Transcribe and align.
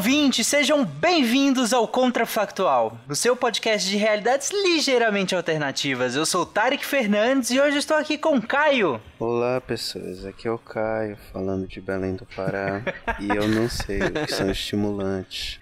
Olá, 0.00 0.06
ouvintes, 0.06 0.46
sejam 0.46 0.82
bem-vindos 0.82 1.74
ao 1.74 1.86
Contrafactual, 1.86 2.96
o 3.06 3.14
seu 3.14 3.36
podcast 3.36 3.86
de 3.86 3.98
realidades 3.98 4.50
ligeiramente 4.50 5.34
alternativas. 5.34 6.16
Eu 6.16 6.24
sou 6.24 6.46
Tarek 6.46 6.86
Fernandes 6.86 7.50
e 7.50 7.60
hoje 7.60 7.76
estou 7.76 7.98
aqui 7.98 8.16
com 8.16 8.40
Caio. 8.40 8.98
Olá, 9.18 9.60
pessoas, 9.60 10.24
aqui 10.24 10.48
é 10.48 10.50
o 10.50 10.56
Caio, 10.56 11.18
falando 11.30 11.68
de 11.68 11.82
Belém 11.82 12.16
do 12.16 12.24
Pará, 12.24 12.80
e 13.20 13.28
eu 13.28 13.46
não 13.46 13.68
sei 13.68 14.00
o 14.00 14.10
que 14.10 14.32
são 14.32 14.50
estimulantes. 14.50 15.60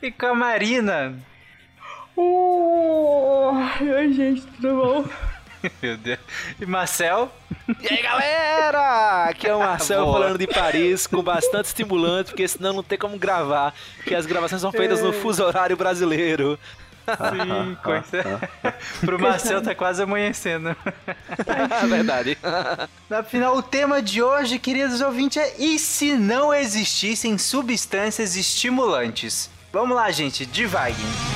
E 0.00 0.12
com 0.12 0.26
a 0.26 0.34
Marina. 0.36 1.18
Oh, 2.14 3.50
oi, 3.80 4.12
gente, 4.12 4.46
tudo 4.46 4.76
bom? 4.76 5.04
Meu 5.82 5.96
Deus. 5.96 6.18
E 6.60 6.66
Marcel? 6.66 7.30
E 7.80 7.88
aí, 7.88 8.02
galera? 8.02 9.24
Aqui 9.24 9.46
é 9.46 9.54
o 9.54 9.58
Marcel 9.60 10.04
Boa. 10.04 10.18
falando 10.20 10.38
de 10.38 10.46
Paris, 10.46 11.06
com 11.06 11.22
bastante 11.22 11.66
estimulante, 11.66 12.30
porque 12.30 12.46
senão 12.46 12.72
não 12.72 12.82
tem 12.82 12.98
como 12.98 13.18
gravar, 13.18 13.74
porque 13.96 14.14
as 14.14 14.26
gravações 14.26 14.60
são 14.60 14.72
feitas 14.72 15.02
no 15.02 15.12
fuso 15.12 15.44
horário 15.44 15.76
brasileiro. 15.76 16.58
Sim, 17.06 17.76
coisa. 17.84 18.40
Pro 19.00 19.18
Marcel 19.18 19.62
tá 19.62 19.74
quase 19.76 20.02
amanhecendo. 20.02 20.74
Verdade. 21.88 22.36
Afinal, 23.08 23.56
o 23.56 23.62
tema 23.62 24.02
de 24.02 24.20
hoje, 24.20 24.58
queridos 24.58 25.00
ouvintes, 25.00 25.36
é 25.36 25.54
e 25.56 25.78
se 25.78 26.16
não 26.16 26.52
existissem 26.52 27.38
substâncias 27.38 28.34
estimulantes? 28.34 29.48
Vamos 29.72 29.96
lá, 29.96 30.10
gente, 30.10 30.44
divaguem. 30.44 31.35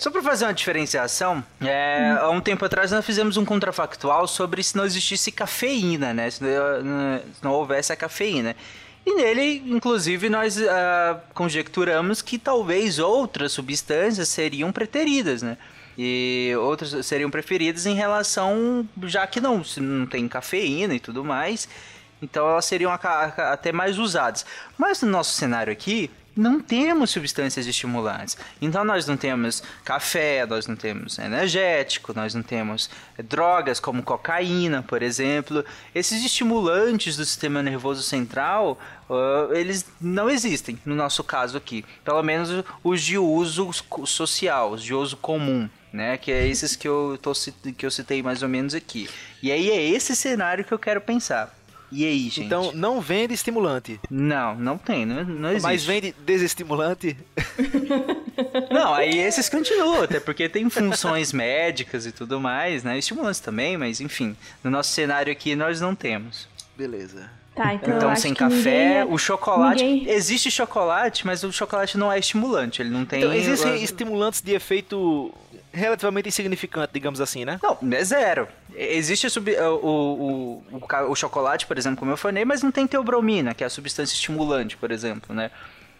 Só 0.00 0.10
pra 0.10 0.22
fazer 0.22 0.44
uma 0.44 0.54
diferenciação, 0.54 1.44
é, 1.60 2.16
há 2.20 2.30
um 2.30 2.40
tempo 2.40 2.64
atrás 2.64 2.90
nós 2.90 3.04
fizemos 3.04 3.36
um 3.36 3.44
contrafactual 3.44 4.26
sobre 4.26 4.62
se 4.62 4.76
não 4.76 4.84
existisse 4.84 5.30
cafeína, 5.32 6.12
né? 6.12 6.30
Se 6.30 6.42
não, 6.42 7.18
se 7.18 7.44
não 7.44 7.52
houvesse 7.52 7.92
a 7.92 7.96
cafeína. 7.96 8.56
E 9.06 9.14
nele, 9.14 9.62
inclusive, 9.66 10.28
nós 10.28 10.60
ah, 10.60 11.20
conjecturamos 11.32 12.20
que 12.20 12.38
talvez 12.38 12.98
outras 12.98 13.52
substâncias 13.52 14.28
seriam 14.28 14.72
preteridas, 14.72 15.42
né? 15.42 15.56
E 15.96 16.52
outras 16.58 17.06
seriam 17.06 17.30
preferidas 17.30 17.86
em 17.86 17.94
relação, 17.94 18.86
já 19.04 19.26
que 19.26 19.40
não, 19.40 19.62
não 19.78 20.06
tem 20.06 20.26
cafeína 20.28 20.94
e 20.94 21.00
tudo 21.00 21.24
mais, 21.24 21.68
então 22.20 22.48
elas 22.50 22.64
seriam 22.64 22.92
até 22.92 23.72
mais 23.72 23.96
usadas. 23.96 24.44
Mas 24.76 25.00
no 25.02 25.10
nosso 25.10 25.32
cenário 25.32 25.72
aqui, 25.72 26.10
não 26.36 26.60
temos 26.60 27.10
substâncias 27.10 27.66
estimulantes. 27.66 28.36
Então 28.60 28.84
nós 28.84 29.06
não 29.06 29.16
temos 29.16 29.62
café, 29.84 30.44
nós 30.46 30.66
não 30.66 30.76
temos 30.76 31.18
energético, 31.18 32.12
nós 32.14 32.34
não 32.34 32.42
temos 32.42 32.90
eh, 33.16 33.22
drogas 33.22 33.80
como 33.80 34.02
cocaína, 34.02 34.82
por 34.82 35.02
exemplo. 35.02 35.64
Esses 35.94 36.24
estimulantes 36.24 37.16
do 37.16 37.24
sistema 37.24 37.62
nervoso 37.62 38.02
central, 38.02 38.78
ah, 39.08 39.48
eles 39.52 39.86
não 40.00 40.28
existem 40.28 40.78
no 40.84 40.94
nosso 40.94 41.24
caso 41.24 41.56
aqui. 41.56 41.84
Pelo 42.04 42.22
menos 42.22 42.50
os 42.84 43.02
de 43.02 43.16
uso 43.16 43.70
social, 44.04 44.72
os 44.72 44.82
de 44.82 44.94
uso 44.94 45.16
comum. 45.16 45.68
Né, 45.92 46.18
que 46.18 46.30
é 46.30 46.46
esses 46.46 46.76
que 46.76 46.86
eu, 46.86 47.18
tô, 47.22 47.32
que 47.74 47.86
eu 47.86 47.90
citei 47.90 48.22
mais 48.22 48.42
ou 48.42 48.50
menos 48.50 48.74
aqui. 48.74 49.08
E 49.42 49.50
aí 49.50 49.70
é 49.70 49.82
esse 49.82 50.14
cenário 50.14 50.62
que 50.62 50.74
eu 50.74 50.78
quero 50.78 51.00
pensar. 51.00 51.55
E 51.92 52.04
aí, 52.04 52.18
gente? 52.28 52.40
Então, 52.46 52.72
não 52.74 53.00
vende 53.00 53.32
estimulante, 53.32 54.00
Não, 54.10 54.54
não 54.56 54.76
tem, 54.76 55.06
não, 55.06 55.22
não 55.24 55.50
existe. 55.50 55.62
mas 55.62 55.84
vende 55.84 56.14
desestimulante. 56.24 57.16
Não, 58.70 58.92
aí 58.94 59.18
esses 59.18 59.48
continuam, 59.48 60.02
até 60.02 60.20
porque 60.20 60.48
tem 60.48 60.68
funções 60.68 61.32
médicas 61.32 62.04
e 62.06 62.12
tudo 62.12 62.38
mais, 62.40 62.82
né? 62.84 62.98
Estimulantes 62.98 63.40
também, 63.40 63.76
mas 63.76 64.00
enfim, 64.00 64.36
no 64.62 64.70
nosso 64.70 64.90
cenário 64.90 65.32
aqui 65.32 65.54
nós 65.56 65.80
não 65.80 65.94
temos. 65.94 66.48
Beleza. 66.76 67.30
Tá, 67.54 67.72
então, 67.72 67.96
Então, 67.96 68.16
sem 68.16 68.34
café, 68.34 68.54
ninguém 68.56 68.92
ia- 68.98 69.06
o 69.06 69.16
chocolate. 69.16 69.82
ninguém- 69.82 70.10
Existe 70.12 70.50
chocolate, 70.50 71.26
mas 71.26 71.42
o 71.42 71.50
chocolate 71.52 71.96
não 71.96 72.12
é 72.12 72.18
estimulante, 72.18 72.82
ele 72.82 72.90
não 72.90 73.06
tem. 73.06 73.20
Então, 73.20 73.32
existem 73.32 73.82
estimulantes 73.82 74.42
de 74.42 74.52
efeito 74.54 75.32
relativamente 75.72 76.28
insignificante, 76.28 76.90
digamos 76.92 77.20
assim, 77.20 77.44
né? 77.46 77.58
Não, 77.62 77.78
é 77.92 78.04
zero. 78.04 78.48
Existe 78.78 79.26
a 79.26 79.30
sub- 79.30 79.50
o, 79.58 79.74
o, 79.86 80.62
o, 80.72 81.10
o 81.10 81.14
chocolate, 81.16 81.66
por 81.66 81.78
exemplo, 81.78 81.98
como 81.98 82.10
eu 82.10 82.16
falei, 82.16 82.44
mas 82.44 82.62
não 82.62 82.70
tem 82.70 82.86
teobromina, 82.86 83.54
que 83.54 83.64
é 83.64 83.66
a 83.66 83.70
substância 83.70 84.14
estimulante, 84.14 84.76
por 84.76 84.90
exemplo, 84.90 85.34
né? 85.34 85.50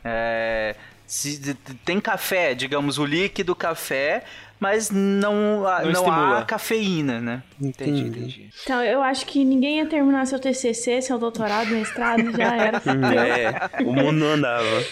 É, 0.05 0.77
se- 1.07 1.55
tem 1.85 1.99
café, 2.01 2.55
digamos, 2.55 2.99
o 2.99 3.05
líquido 3.05 3.55
café, 3.57 4.25
mas 4.61 4.91
não, 4.91 5.67
há- 5.67 5.83
Não 5.83 5.93
não, 5.93 6.01
estimula. 6.03 6.39
há 6.39 6.45
cafeína, 6.45 7.21
né? 7.21 7.43
Entendi, 7.61 8.03
entendi. 8.03 8.51
Então, 8.63 8.83
eu 8.83 9.03
acho 9.03 9.27
que 9.27 9.45
ninguém 9.45 9.79
ia 9.79 9.87
terminar 9.87 10.27
seu 10.27 10.39
TCC, 10.39 11.01
seu 11.03 11.19
doutorado, 11.19 11.69
mestrado, 11.71 12.31
já 12.37 12.57
era. 12.57 12.83
É, 13.81 13.83
o 13.85 13.93
mundo 13.93 14.13
não 14.13 14.27
andava. 14.35 14.85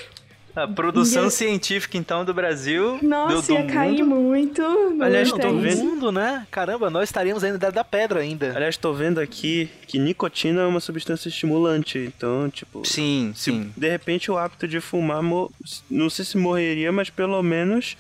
A 0.57 0.69
produção 0.69 1.25
Ninguém- 1.25 1.31
científica, 1.37 1.99
então, 1.99 2.25
do 2.25 2.33
Brasil, 2.33 2.99
do, 2.99 3.07
Nossa, 3.09 3.53
do 3.53 3.59
ia 3.59 3.65
cair 3.67 4.05
mundo. 4.05 4.21
muito. 4.23 4.63
no 4.63 5.03
Aliás, 5.03 5.31
vendo- 5.33 5.85
mundo, 5.85 6.13
né? 6.13 6.47
Caramba, 6.51 6.89
nós 6.91 7.09
estaríamos 7.09 7.43
ainda 7.43 7.59
da- 7.59 7.71
da 7.71 7.83
pedra 7.83 8.21
ainda. 8.21 8.53
Aliás, 8.55 8.77
tô 8.77 8.93
vendo 8.93 9.19
aqui 9.21 9.69
que 9.89 9.99
nicotina 9.99 10.61
é 10.63 10.67
uma 10.67 10.79
substância 10.79 11.29
estimulante, 11.29 11.99
então, 11.99 12.49
tipo... 12.49 12.87
Sim, 12.87 13.33
Se 13.35 13.51
sim. 13.51 13.73
de 13.77 13.89
repente 13.91 14.31
o 14.31 14.39
hábito 14.39 14.69
de 14.69 14.81
fumar, 14.81 15.23
mo- 15.23 15.51
não 15.91 16.09
sei 16.09 16.25
se 16.25 16.37
morreria, 16.39 16.93
mas 16.93 17.11
pelo 17.11 17.43
menos 17.43 17.97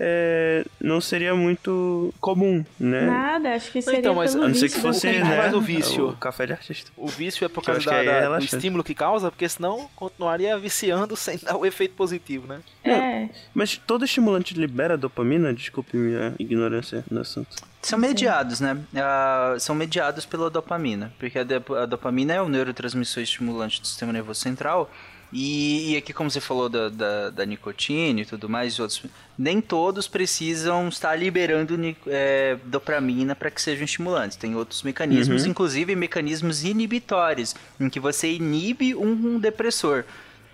é, 0.00 0.64
não 0.80 1.00
seria 1.00 1.34
muito 1.34 2.12
comum, 2.20 2.64
né? 2.78 3.06
Nada, 3.06 3.54
acho 3.54 3.70
que 3.72 3.82
seria 3.82 3.98
Então, 4.00 4.14
mas 4.14 4.32
pelo 4.32 4.44
A 4.44 4.48
não 4.48 4.54
ser 4.54 4.68
que 4.68 4.78
fosse, 4.80 5.06
da 5.12 5.24
né, 5.24 5.36
Mas 5.38 5.54
o 5.54 5.60
vício. 5.60 6.08
o 6.10 6.16
café 6.16 6.46
de 6.46 6.52
artista. 6.52 6.90
O 6.96 7.08
vício 7.08 7.44
é 7.44 7.48
por 7.48 7.64
causa 7.64 7.80
da- 7.84 7.96
é 7.96 8.04
da- 8.28 8.38
do 8.38 8.44
estímulo 8.44 8.84
que 8.84 8.94
causa, 8.94 9.30
porque 9.30 9.48
senão 9.48 9.88
continuaria 9.96 10.56
viciando 10.58 11.14
sem 11.16 11.38
dar 11.38 11.56
o 11.56 11.66
efeito 11.66 11.94
positivo, 11.94 12.46
né? 12.46 12.60
É, 12.84 13.28
Mas 13.54 13.76
todo 13.76 14.04
estimulante 14.04 14.54
libera 14.54 14.96
dopamina? 14.96 15.52
Desculpe 15.52 15.96
minha 15.96 16.34
ignorância 16.38 17.04
no 17.10 17.20
assunto. 17.20 17.56
São 17.82 17.98
mediados, 17.98 18.60
né? 18.60 18.76
Ah, 18.96 19.56
são 19.58 19.74
mediados 19.74 20.26
pela 20.26 20.50
dopamina, 20.50 21.12
porque 21.18 21.38
a, 21.38 21.42
a 21.82 21.86
dopamina 21.86 22.34
é 22.34 22.42
o 22.42 22.48
neurotransmissor 22.48 23.22
estimulante 23.22 23.80
do 23.80 23.86
sistema 23.86 24.12
nervoso 24.12 24.40
central. 24.40 24.90
E, 25.32 25.92
e 25.92 25.96
aqui, 25.98 26.12
como 26.12 26.30
você 26.30 26.40
falou 26.40 26.68
da, 26.70 26.88
da, 26.88 27.30
da 27.30 27.44
nicotina 27.44 28.20
e 28.20 28.24
tudo 28.24 28.48
mais, 28.48 28.74
e 28.74 28.80
outros, 28.82 29.02
nem 29.38 29.60
todos 29.60 30.08
precisam 30.08 30.88
estar 30.88 31.14
liberando 31.16 31.78
é, 32.06 32.56
dopamina 32.64 33.34
para 33.36 33.50
que 33.50 33.60
sejam 33.60 33.84
estimulantes. 33.84 34.36
Tem 34.38 34.54
outros 34.56 34.82
mecanismos, 34.82 35.44
inclusive 35.44 35.94
mecanismos 35.94 36.64
inibitórios, 36.64 37.54
em 37.78 37.90
que 37.90 38.00
você 38.00 38.32
inibe 38.32 38.94
um 38.94 39.38
depressor. 39.38 40.04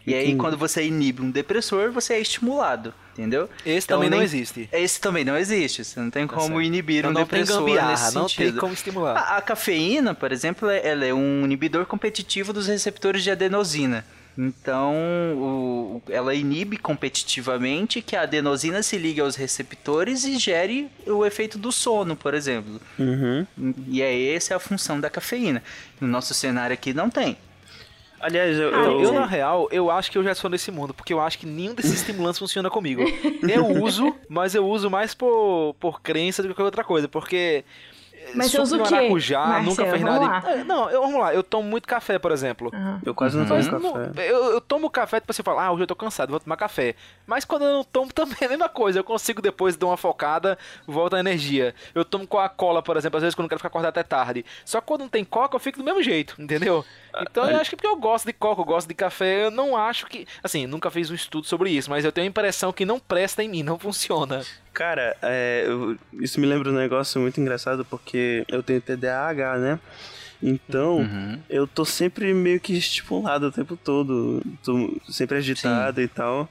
E 0.07 0.13
aí, 0.15 0.35
quando 0.37 0.59
você 0.59 0.85
inibe 0.85 1.23
um 1.23 1.31
depressor, 1.31 1.91
você 1.91 2.13
é 2.15 2.21
estimulado, 2.21 2.93
entendeu? 3.15 3.49
Esse 3.65 3.87
Então, 3.87 3.97
também 3.97 4.11
não 4.11 4.19
nem- 4.19 4.25
existe. 4.27 4.69
Esse 4.71 5.01
também 5.01 5.25
não 5.25 5.35
existe. 5.35 5.83
Você 5.83 5.99
não 5.99 6.11
tem 6.11 6.27
como 6.27 6.43
certo. 6.43 6.61
inibir 6.61 6.99
Então 6.99 7.11
um 7.11 7.15
não 7.15 7.25
tem 7.25 7.39
depressor 7.41 7.65
gambiarra, 7.65 7.91
nesse 7.93 8.15
não 8.15 8.29
sentido. 8.29 8.51
tem 8.51 8.61
como 8.61 8.75
estimular. 8.75 9.17
A, 9.17 9.37
a 9.39 9.41
cafeína, 9.41 10.13
por 10.15 10.31
exemplo, 10.31 10.69
ela 10.69 11.07
é 11.07 11.15
um 11.15 11.45
inibidor 11.47 11.87
competitivo 11.87 12.53
dos 12.53 12.67
receptores 12.67 13.23
de 13.23 13.31
adenosina. 13.31 14.05
Então, 14.37 14.93
o- 15.37 16.03
ela 16.09 16.35
inibe 16.35 16.77
competitivamente 16.77 18.03
que 18.03 18.17
a 18.17 18.23
adenosina 18.23 18.83
se 18.83 18.99
ligue 18.99 19.21
aos 19.21 19.37
receptores 19.37 20.25
e 20.25 20.39
gere 20.39 20.89
o 21.07 21.25
efeito 21.25 21.57
do 21.59 21.71
sono, 21.71 22.17
por 22.17 22.35
exemplo. 22.35 22.81
Uhum. 22.99 23.47
E 23.89 24.03
é 24.03 24.35
essa 24.35 24.57
a 24.57 24.59
função 24.59 24.99
da 25.01 25.09
cafeína. 25.09 25.63
No 26.01 26.09
nosso 26.09 26.35
cenário 26.35 26.75
aqui 26.75 26.93
não 26.93 27.09
tem. 27.09 27.37
Aliás, 28.21 28.59
eu, 28.59 28.75
Ah, 28.75 28.79
eu- 28.79 29.01
Eu, 29.03 29.13
na 29.13 29.27
real, 29.27 29.69
eu 29.71 29.91
acho 29.91 30.11
que 30.11 30.17
eu 30.19 30.25
já 30.25 30.35
sou 30.35 30.49
nesse 30.51 30.71
mundo, 30.71 30.95
porque 30.95 31.13
eu 31.13 31.21
acho 31.21 31.39
que 31.39 31.47
nenhum 31.47 31.75
desses 31.75 31.93
estimulantes 31.93 32.39
funciona 32.39 32.71
comigo. 32.71 33.03
Eu 33.43 33.67
uso, 33.85 34.17
mas 34.29 34.55
eu 34.55 34.67
uso 34.67 34.91
mais 34.91 35.15
por, 35.15 35.75
por 35.79 36.01
crença 36.01 36.43
do 36.43 36.49
que 36.49 36.55
qualquer 36.55 36.65
outra 36.65 36.85
coisa, 36.85 37.07
porque. 37.07 37.65
Eh, 38.35 38.39
Mas 38.39 38.51
suco 38.51 38.67
você 38.67 38.75
usa 38.75 38.77
de 38.77 38.83
o 38.83 38.87
quê, 38.87 38.95
maracujá 38.95 39.39
Marcelo? 39.47 39.65
nunca 39.71 39.85
fez 39.87 40.03
nada. 40.03 40.25
lá. 40.27 40.43
É, 40.53 40.65
Não, 40.65 40.91
eu, 40.91 41.01
vamos 41.03 41.21
lá, 41.21 41.35
eu 41.35 41.43
tomo 41.43 41.69
muito 41.69 41.87
café, 41.89 42.19
por 42.19 42.33
exemplo. 42.33 42.71
Aham. 42.75 43.01
eu 43.05 43.15
quase 43.15 43.37
não 43.39 43.47
Mas 43.47 43.67
tomo 43.69 43.93
café. 43.93 44.31
eu, 44.31 44.45
eu 44.53 44.61
tomo 44.61 44.91
café, 44.91 45.21
tipo, 45.21 45.33
você 45.33 45.43
fala, 45.43 45.65
ah, 45.65 45.73
hoje 45.73 45.83
eu 45.83 45.87
tô 45.87 45.97
cansado, 45.97 46.31
vou 46.31 46.41
tomar 46.41 46.57
café. 46.57 46.95
Mas 47.27 47.45
quando 47.45 47.65
eu 47.65 47.73
não 47.73 47.85
tomo 47.85 48.11
também 48.15 48.37
é 48.41 48.45
a 48.47 48.49
mesma 48.49 48.69
coisa. 48.69 48.99
Eu 48.99 49.05
consigo 49.05 49.41
depois 49.41 49.77
dar 49.77 49.87
uma 49.87 49.97
focada, 49.97 50.59
volta 50.87 51.17
a 51.17 51.21
energia. 51.21 51.75
Eu 51.95 52.05
tomo 52.05 52.27
Coca-Cola, 52.27 52.83
por 52.83 52.97
exemplo, 52.97 53.17
às 53.17 53.23
vezes 53.23 53.35
quando 53.35 53.45
eu 53.47 53.49
quero 53.51 53.59
ficar 53.61 53.69
acordado 53.69 53.91
até 53.91 54.03
tarde. 54.03 54.45
Só 54.65 54.81
que 54.81 54.87
quando 54.87 55.01
não 55.03 55.09
tem 55.09 55.25
Coca, 55.25 55.57
eu 55.57 55.61
fico 55.61 55.79
do 55.79 55.85
mesmo 55.85 56.03
jeito, 56.03 56.35
entendeu? 56.39 56.85
Então 57.21 57.49
eu 57.49 57.57
acho 57.61 57.71
que 57.71 57.77
porque 57.77 57.87
eu 57.87 57.97
gosto 57.97 58.27
de 58.27 58.33
Coca, 58.33 58.61
eu 58.61 58.65
gosto 58.65 58.89
de 58.89 58.95
café, 58.95 59.45
eu 59.47 59.51
não 59.51 59.77
acho 59.77 60.07
que. 60.07 60.27
Assim, 60.43 60.67
nunca 60.67 60.91
fiz 60.91 61.11
um 61.11 61.15
estudo 61.15 61.47
sobre 61.47 61.71
isso, 61.71 61.89
mas 61.89 62.05
eu 62.05 62.11
tenho 62.13 62.27
a 62.27 62.29
impressão 62.29 62.73
que 62.73 62.85
não 62.85 62.99
presta 62.99 63.43
em 63.43 63.49
mim, 63.49 63.63
não 63.63 63.79
funciona. 63.79 64.43
Cara, 64.73 65.17
é, 65.23 65.65
eu- 65.67 65.97
isso 66.15 66.41
me 66.41 66.47
lembra 66.47 66.71
um 66.71 66.75
negócio 66.75 67.21
muito 67.21 67.41
engraçado 67.41 67.85
porque 67.85 68.45
eu 68.49 68.63
tenho 68.63 68.81
TDAH, 68.81 69.59
né? 69.59 69.79
Então, 70.43 70.99
eu 71.49 71.67
tô 71.67 71.85
sempre 71.85 72.35
meio 72.35 72.61
que 72.61 72.77
estimulado 72.77 73.47
o 73.47 73.53
tempo 73.53 73.77
todo. 73.77 74.43
Tô 74.63 74.95
sempre 75.09 75.39
agitado 75.39 76.01
e 76.03 76.09
tal. 76.09 76.49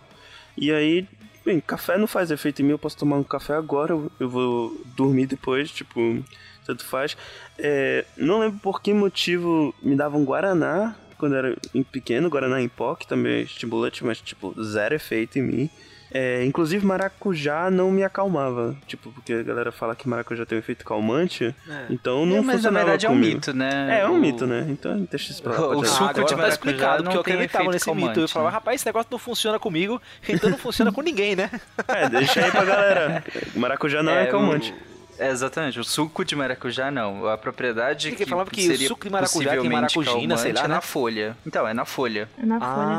E 0.58 0.72
aí, 0.72 1.08
bem, 1.46 1.60
café 1.60 1.98
não 1.98 2.08
faz 2.08 2.32
efeito 2.32 2.62
em 2.62 2.66
mim, 2.66 2.72
eu 2.72 2.80
posso 2.80 2.98
tomar 2.98 3.18
um 3.18 3.24
café 3.24 3.54
agora, 3.54 3.94
eu- 3.94 4.30
vou 4.30 4.80
dormir 4.96 5.26
depois, 5.26 5.72
tipo, 5.72 6.24
tanto 6.66 6.86
faz. 6.86 7.18
É, 7.58 8.06
não 8.18 8.40
lembro 8.40 8.60
por 8.60 8.82
que 8.82 8.94
motivo 8.94 9.74
me 9.82 9.96
davam 9.96 10.24
Guaraná 10.24 10.96
quando 11.18 11.36
era 11.36 11.56
pequeno, 11.92 12.30
Guaraná 12.30 12.62
em 12.62 12.68
pó, 12.70 12.96
que 12.96 13.08
também 13.08 13.34
é 13.34 13.42
estimulante, 13.42 14.04
mas, 14.04 14.20
tipo, 14.22 14.54
zero 14.62 14.94
efeito 14.96 15.40
em 15.40 15.42
mim. 15.42 15.70
É, 16.13 16.45
inclusive, 16.45 16.86
maracujá 16.86 17.71
não 17.71 17.89
me 17.92 18.04
acalmava. 18.04 18.75
Tipo, 18.86 19.12
porque 19.12 19.33
a 19.33 19.42
galera 19.44 19.71
fala 19.71 19.95
que 19.95 20.07
maracujá 20.07 20.45
tem 20.45 20.57
um 20.57 20.60
efeito 20.60 20.86
calmante. 20.86 21.56
Então 21.89 22.25
não 22.25 22.38
É, 22.38 22.42
mas 22.42 22.45
na 22.48 22.54
funcionava 22.54 22.86
verdade 22.86 23.06
é 23.06 23.10
um 23.10 23.13
comigo. 23.13 23.36
mito, 23.36 23.54
né? 23.54 23.98
É, 23.98 24.01
é 24.01 24.07
um 24.07 24.13
O- 24.13 24.19
mito, 24.19 24.45
né? 24.45 24.65
Então 24.69 25.07
deixa 25.10 25.31
isso 25.31 25.42
pra 25.42 25.54
lá. 25.54 25.68
O- 25.69 25.80
o 25.80 25.86
suco 25.86 26.04
agora 26.04 26.24
de 26.25 26.30
tá 26.31 26.38
maracujá 26.38 26.50
explicado, 26.50 27.04
porque 27.04 27.18
eu 27.18 27.21
acreditava 27.21 27.71
nesse 27.71 27.89
mito. 27.92 28.01
Eu 28.01 28.12
calmante, 28.13 28.33
falava, 28.33 28.51
né? 28.51 28.54
rapaz, 28.56 28.75
esse 28.81 28.86
negócio 28.86 29.07
não 29.12 29.18
funciona 29.19 29.57
comigo, 29.60 30.01
então 30.30 30.50
não 30.50 30.57
funciona 30.57 30.92
com 30.92 31.01
ninguém, 31.01 31.36
né? 31.36 31.50
É, 31.88 32.07
deixa 32.10 32.45
aí 32.45 32.51
pra 32.51 32.63
galera. 32.63 33.24
Maracujá 33.56 34.04
não 34.04 34.12
é, 34.13 34.25
o- 34.25 34.31
calmante. 34.31 34.74
É, 35.18 35.30
exatamente, 35.30 35.80
o 35.80 35.83
suco 35.83 36.25
de 36.25 36.36
maracujá 36.36 36.89
não. 36.92 37.27
A 37.27 37.38
propriedade 37.38 38.10
Porque 38.10 38.24
que 38.24 38.30
falava 38.30 38.50
que 38.50 38.62
o 38.62 38.65
seria 38.68 38.88
suco 38.88 39.06
de 39.06 39.10
maracujá 39.12 39.51
tem 39.51 39.69
maracujina, 39.69 40.38
sei 40.38 40.54
lá, 40.54 40.60
é 40.60 40.63
né? 40.63 40.75
na 40.75 40.81
folha. 40.81 41.38
Então, 41.45 41.68
é 41.68 41.74
na 41.74 41.86
folha. 41.86 42.30
É 42.38 42.45
na 42.45 42.60
folha. 42.60 42.95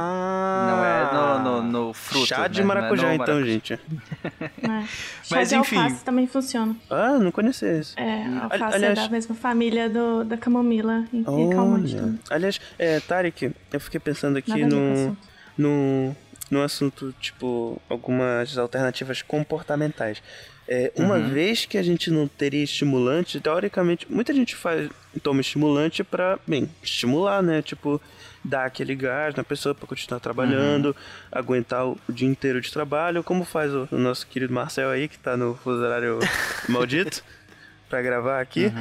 Não 0.67 0.85
é 0.85 1.13
no, 1.13 1.39
no, 1.43 1.63
no 1.63 1.93
fruto. 1.93 2.27
Chá 2.27 2.47
de 2.47 2.59
né? 2.61 2.65
É 2.65 2.67
maracujá, 2.67 3.09
no 3.09 3.15
então, 3.15 3.27
maracujá. 3.35 3.53
gente. 3.53 3.81
né? 4.63 4.89
Chá 5.23 5.37
Mas, 5.37 5.49
de 5.49 5.57
enfim. 5.57 5.77
alface 5.77 6.05
também 6.05 6.27
funciona. 6.27 6.77
Ah, 6.89 7.19
não 7.19 7.31
conhecia 7.31 7.79
isso. 7.79 7.95
É, 7.99 8.25
a 8.25 8.45
alface 8.45 8.63
aliás- 8.77 8.99
é 8.99 9.03
da 9.03 9.09
mesma 9.09 9.35
família 9.35 9.89
do, 9.89 10.25
da 10.25 10.37
camomila 10.37 11.05
e 11.13 11.21
é 11.21 11.55
calmante. 11.55 11.97
Aliás, 12.31 12.61
é, 12.79 13.01
Tarek, 13.01 13.53
eu 13.73 13.81
fiquei 13.81 14.01
pensando 14.01 14.39
aqui 14.39 14.53
o 14.63 14.69
no, 14.69 15.17
no, 15.59 16.17
no 16.51 16.63
assunto, 16.63 17.15
tipo, 17.21 17.81
algumas 17.89 18.57
alternativas 18.57 19.23
comportamentais. 19.23 20.23
É, 20.67 20.91
uma 20.97 21.19
vez 21.19 21.67
que 21.67 21.77
a 21.77 21.83
gente 21.83 22.11
não 22.11 22.27
teria 22.27 22.65
estimulante, 22.65 23.39
teoricamente, 23.39 24.07
muita 24.11 24.33
gente 24.33 24.57
faz, 24.57 24.89
toma 25.23 25.41
estimulante 25.41 26.03
pra, 26.03 26.39
bem, 26.47 26.71
estimular, 26.83 27.43
né? 27.43 27.61
Tipo, 27.61 28.01
dar 28.43 28.65
aquele 28.65 28.95
gás 28.95 29.35
na 29.35 29.45
pessoa 29.45 29.75
pra 29.75 29.87
continuar 29.87 30.21
trabalhando, 30.21 30.97
aguentar 31.31 31.87
o, 31.87 31.99
dia 32.09 32.29
inteiro 32.29 32.61
de 32.61 32.73
trabalho, 32.73 33.23
como 33.23 33.45
faz 33.45 33.73
o, 33.73 33.89
o 33.91 33.99
nosso 33.99 34.27
querido 34.27 34.53
Marcel 34.55 34.91
aí, 34.91 35.07
que 35.07 35.19
tá 35.19 35.37
no 35.37 35.55
fuso 35.55 35.83
horário 35.83 36.19
maldito, 36.69 37.23
pra 37.89 38.01
gravar 38.01 38.41
aqui. 38.41 38.73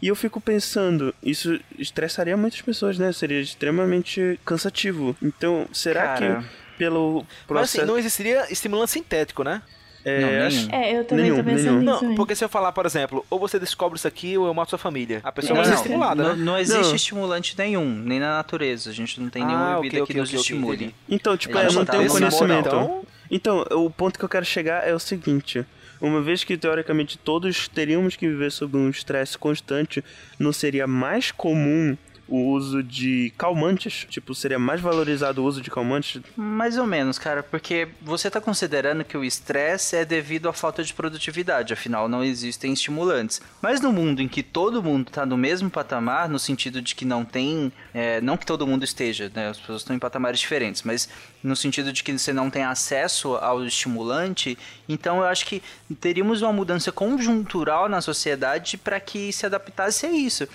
E 0.00 0.08
eu 0.08 0.16
fico 0.16 0.40
pensando, 0.40 1.14
isso 1.22 1.60
estressaria 1.78 2.36
muitas 2.36 2.60
pessoas, 2.60 2.98
né? 2.98 3.12
Seria 3.12 3.40
extremamente 3.40 4.40
cansativo. 4.44 5.16
Então, 5.22 5.68
será 5.72 6.18
Cara. 6.18 6.42
que 6.42 6.48
pelo 6.76 7.18
Mas 7.18 7.46
processo... 7.46 7.78
assim, 7.78 7.86
não 7.86 7.96
existiria 7.96 8.50
estimulante 8.50 8.90
sintético, 8.90 9.44
né? 9.44 9.62
É, 10.04 10.48
Não. 10.48 10.74
É, 10.74 10.98
eu 10.98 11.04
também 11.04 11.24
Nenhum, 11.24 11.36
tô 11.36 11.44
pensando 11.44 11.78
nenhum. 11.80 11.92
nisso. 11.92 12.04
Não, 12.04 12.14
porque 12.14 12.34
se 12.34 12.44
eu 12.44 12.48
falar, 12.48 12.72
por 12.72 12.84
exemplo, 12.86 13.24
ou 13.30 13.38
você 13.38 13.58
descobre 13.58 13.96
isso 13.98 14.08
aqui 14.08 14.36
ou 14.36 14.46
eu 14.46 14.54
mato 14.54 14.70
sua 14.70 14.78
família. 14.78 15.20
A 15.22 15.30
pessoa 15.32 15.50
Não, 15.50 15.56
vai 15.56 15.64
ser 15.66 15.70
não. 15.72 15.76
estimulada, 15.82 16.22
não, 16.22 16.36
né? 16.36 16.44
não 16.44 16.58
existe 16.58 16.88
Não. 16.88 16.94
estimulante 16.94 17.54
nenhum, 17.58 17.84
nem 17.94 18.18
na 18.20 18.36
natureza. 18.36 18.90
A 18.90 18.92
gente 18.92 19.20
não 19.20 19.28
tem 19.30 19.44
nenhuma 19.44 19.74
Ah, 19.74 19.80
bebida 19.80 20.02
ok, 20.02 20.06
que 20.14 20.20
ok, 20.20 20.20
nos 20.20 20.32
estimule. 20.32 20.94
Então, 21.08 21.36
tipo, 21.36 21.56
eu 21.56 21.70
já 21.70 21.78
não 21.78 21.84
tá 21.84 21.92
tenho 21.96 22.08
conhecimento. 22.10 22.74
modo, 22.74 23.06
Então, 23.30 23.64
o 23.70 23.90
ponto 23.90 24.18
que 24.18 24.24
eu 24.24 24.28
quero 24.28 24.44
chegar 24.44 24.86
é 24.86 24.94
o 24.94 24.98
seguinte. 24.98 25.64
Uma 26.00 26.20
vez 26.20 26.42
que, 26.42 26.56
teoricamente, 26.56 27.16
todos 27.16 27.68
teríamos 27.68 28.16
que 28.16 28.26
viver 28.28 28.50
sob 28.50 28.76
um 28.76 28.90
estresse 28.90 29.38
constante, 29.38 30.02
não 30.38 30.52
seria 30.52 30.86
mais 30.86 31.30
comum 31.30 31.96
o 32.32 32.48
uso 32.48 32.82
de 32.82 33.30
calmantes? 33.36 34.06
Tipo, 34.08 34.34
seria 34.34 34.58
mais 34.58 34.80
valorizado 34.80 35.42
o 35.42 35.44
uso 35.44 35.60
de 35.60 35.70
calmantes? 35.70 36.22
Mais 36.34 36.78
ou 36.78 36.86
menos, 36.86 37.18
cara, 37.18 37.42
porque 37.42 37.88
você 38.00 38.30
tá 38.30 38.40
considerando 38.40 39.04
que 39.04 39.18
o 39.18 39.22
estresse 39.22 39.96
é 39.96 40.04
devido 40.04 40.48
à 40.48 40.52
falta 40.54 40.82
de 40.82 40.94
produtividade, 40.94 41.74
afinal 41.74 42.08
não 42.08 42.24
existem 42.24 42.72
estimulantes. 42.72 43.42
Mas 43.60 43.82
no 43.82 43.92
mundo 43.92 44.22
em 44.22 44.28
que 44.28 44.42
todo 44.42 44.82
mundo 44.82 45.10
tá 45.10 45.26
no 45.26 45.36
mesmo 45.36 45.68
patamar, 45.68 46.26
no 46.26 46.38
sentido 46.38 46.80
de 46.80 46.94
que 46.94 47.04
não 47.04 47.22
tem. 47.22 47.70
é, 47.92 48.18
não 48.22 48.38
que 48.38 48.46
todo 48.46 48.66
mundo 48.66 48.82
esteja, 48.82 49.30
né? 49.34 49.50
As 49.50 49.58
pessoas 49.58 49.82
estão 49.82 49.94
em 49.94 49.98
patamares 49.98 50.40
diferentes, 50.40 50.82
mas 50.84 51.10
no 51.42 51.54
sentido 51.54 51.92
de 51.92 52.02
que 52.02 52.16
você 52.16 52.32
não 52.32 52.48
tem 52.48 52.64
acesso 52.64 53.34
ao 53.36 53.62
estimulante, 53.62 54.56
então 54.88 55.18
eu 55.18 55.24
acho 55.24 55.44
que 55.44 55.62
teríamos 56.00 56.40
uma 56.40 56.52
mudança 56.52 56.90
conjuntural 56.90 57.90
na 57.90 58.00
sociedade 58.00 58.78
para 58.78 58.98
que 58.98 59.30
se 59.34 59.44
adaptasse 59.44 60.06
a 60.06 60.10
isso. 60.12 60.48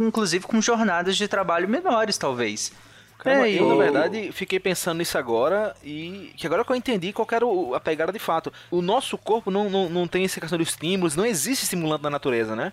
Inclusive 0.00 0.46
com 0.46 0.60
jornadas 0.60 1.16
de 1.16 1.28
trabalho 1.28 1.68
menores, 1.68 2.16
talvez. 2.18 2.72
Caramba, 3.18 3.48
É, 3.48 3.60
eu, 3.60 3.68
na 3.68 3.76
verdade, 3.76 4.32
fiquei 4.32 4.58
pensando 4.58 4.98
nisso 4.98 5.16
agora 5.16 5.76
e 5.82 6.32
que 6.36 6.46
agora 6.46 6.64
que 6.64 6.72
eu 6.72 6.76
entendi 6.76 7.12
qual 7.12 7.26
era 7.30 7.46
a 7.76 7.80
pegada 7.80 8.12
de 8.12 8.18
fato. 8.18 8.52
O 8.70 8.82
nosso 8.82 9.16
corpo 9.16 9.50
não, 9.50 9.70
não, 9.70 9.88
não 9.88 10.08
tem 10.08 10.24
essa 10.24 10.40
questão 10.40 10.58
de 10.58 10.64
estímulos, 10.64 11.14
não 11.14 11.24
existe 11.24 11.62
estimulante 11.62 12.02
na 12.02 12.10
natureza, 12.10 12.56
né? 12.56 12.72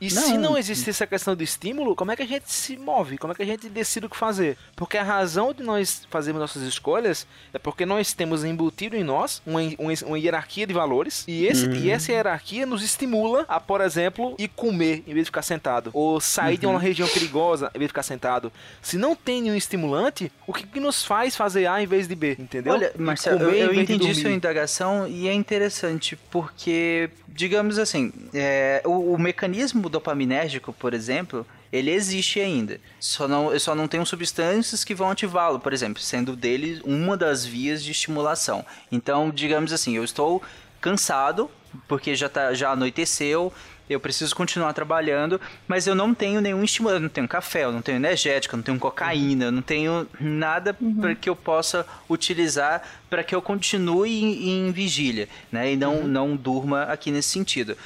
E 0.00 0.08
se 0.08 0.34
Não. 0.34 0.50
não 0.52 0.58
existisse 0.58 0.90
essa 0.90 1.06
questão 1.06 1.34
de 1.34 1.42
estímulo, 1.42 1.96
como 1.96 2.12
é 2.12 2.16
que 2.16 2.22
a 2.22 2.26
gente 2.26 2.50
se 2.52 2.76
move? 2.76 3.18
Como 3.18 3.32
é 3.32 3.36
que 3.36 3.42
a 3.42 3.46
gente 3.46 3.68
decide 3.68 4.06
o 4.06 4.10
que 4.10 4.16
fazer? 4.16 4.56
Porque 4.76 4.96
a 4.96 5.02
razão 5.02 5.52
de 5.52 5.62
nós 5.62 6.06
fazermos 6.08 6.40
nossas 6.40 6.62
escolhas 6.62 7.26
é 7.52 7.58
porque 7.58 7.84
nós 7.84 8.12
temos 8.12 8.44
embutido 8.44 8.94
em 8.96 9.02
nós 9.02 9.42
uma, 9.44 9.60
uma, 9.78 9.92
uma 10.06 10.18
hierarquia 10.18 10.66
de 10.66 10.72
valores 10.72 11.24
e, 11.26 11.46
esse, 11.46 11.68
e 11.70 11.90
essa 11.90 12.12
hierarquia 12.12 12.64
nos 12.64 12.82
estimula 12.82 13.44
a, 13.48 13.58
por 13.58 13.80
exemplo, 13.80 14.36
ir 14.38 14.48
comer 14.48 15.02
em 15.06 15.12
vez 15.12 15.24
de 15.24 15.30
ficar 15.30 15.42
sentado. 15.42 15.90
Ou 15.92 16.20
sair 16.20 16.56
de 16.58 16.66
uma 16.66 16.78
região 16.78 17.08
perigosa 17.08 17.70
em 17.74 17.78
vez 17.78 17.88
de 17.88 17.92
ficar 17.92 18.02
sentado. 18.04 18.52
Se 18.80 18.96
não 18.96 19.16
tem 19.16 19.42
nenhum 19.42 19.56
estimulante, 19.56 20.30
o 20.46 20.52
que, 20.52 20.66
que 20.66 20.80
nos 20.80 21.04
faz 21.04 21.34
fazer 21.34 21.66
A 21.66 21.82
em 21.82 21.86
vez 21.86 22.06
de 22.06 22.14
B? 22.14 22.36
Entendeu? 22.38 22.74
Olha, 22.74 22.92
Marcelo, 22.96 23.42
eu, 23.44 23.72
eu 23.72 23.74
entendi 23.74 24.14
sua 24.14 24.30
indagação 24.30 25.08
e 25.08 25.26
é 25.26 25.32
interessante 25.34 26.16
porque, 26.30 27.10
digamos 27.38 27.78
assim, 27.78 28.12
é, 28.34 28.82
o, 28.84 29.14
o 29.14 29.18
mecanismo 29.18 29.88
dopaminérgico, 29.88 30.72
por 30.72 30.92
exemplo, 30.92 31.46
ele 31.72 31.92
existe 31.92 32.40
ainda. 32.40 32.80
Só 32.98 33.28
não, 33.28 33.52
eu 33.52 33.60
só 33.60 33.76
não 33.76 33.86
tenho 33.86 34.04
substâncias 34.04 34.82
que 34.82 34.92
vão 34.92 35.08
ativá-lo, 35.08 35.60
por 35.60 35.72
exemplo, 35.72 36.02
sendo 36.02 36.34
dele 36.34 36.82
uma 36.84 37.16
das 37.16 37.46
vias 37.46 37.84
de 37.84 37.92
estimulação. 37.92 38.66
Então, 38.90 39.30
digamos 39.30 39.72
assim, 39.72 39.94
eu 39.94 40.02
estou 40.02 40.42
cansado 40.80 41.48
porque 41.86 42.16
já, 42.16 42.28
tá, 42.28 42.52
já 42.54 42.72
anoiteceu, 42.72 43.52
eu 43.88 44.00
preciso 44.00 44.34
continuar 44.34 44.72
trabalhando, 44.72 45.40
mas 45.66 45.86
eu 45.86 45.94
não 45.94 46.14
tenho 46.14 46.40
nenhum 46.40 46.62
estimulante, 46.64 46.96
eu 46.98 47.02
não 47.02 47.08
tenho 47.08 47.28
café, 47.28 47.64
eu 47.64 47.72
não 47.72 47.82
tenho 47.82 47.96
energético, 47.96 48.54
eu 48.54 48.58
não 48.58 48.64
tenho 48.64 48.78
cocaína, 48.78 49.46
eu 49.46 49.52
não 49.52 49.62
tenho 49.62 50.06
nada 50.20 50.74
para 51.00 51.14
que 51.14 51.28
eu 51.28 51.36
possa 51.36 51.86
utilizar 52.08 52.82
para 53.08 53.24
que 53.24 53.34
eu 53.34 53.40
continue 53.42 54.22
em, 54.22 54.68
em 54.68 54.72
vigília, 54.72 55.28
né? 55.50 55.72
E 55.72 55.76
não, 55.76 56.04
não 56.04 56.36
durma 56.36 56.82
aqui 56.84 57.10
nesse 57.10 57.30
sentido. 57.30 57.76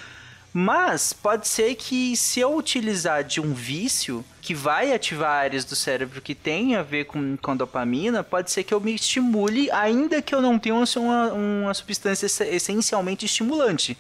Mas 0.54 1.14
pode 1.14 1.48
ser 1.48 1.74
que 1.76 2.14
se 2.14 2.38
eu 2.40 2.54
utilizar 2.54 3.24
de 3.24 3.40
um 3.40 3.54
vício 3.54 4.22
que 4.42 4.54
vai 4.54 4.92
ativar 4.92 5.30
áreas 5.30 5.64
do 5.64 5.74
cérebro 5.74 6.20
que 6.20 6.34
tem 6.34 6.76
a 6.76 6.82
ver 6.82 7.06
com, 7.06 7.38
com 7.38 7.56
dopamina, 7.56 8.22
pode 8.22 8.50
ser 8.50 8.62
que 8.62 8.74
eu 8.74 8.80
me 8.80 8.94
estimule, 8.94 9.70
ainda 9.70 10.20
que 10.20 10.34
eu 10.34 10.42
não 10.42 10.58
tenha 10.58 10.74
uma, 10.74 11.32
uma 11.32 11.72
substância 11.72 12.26
esse- 12.26 12.44
essencialmente 12.44 13.24
estimulante. 13.24 13.96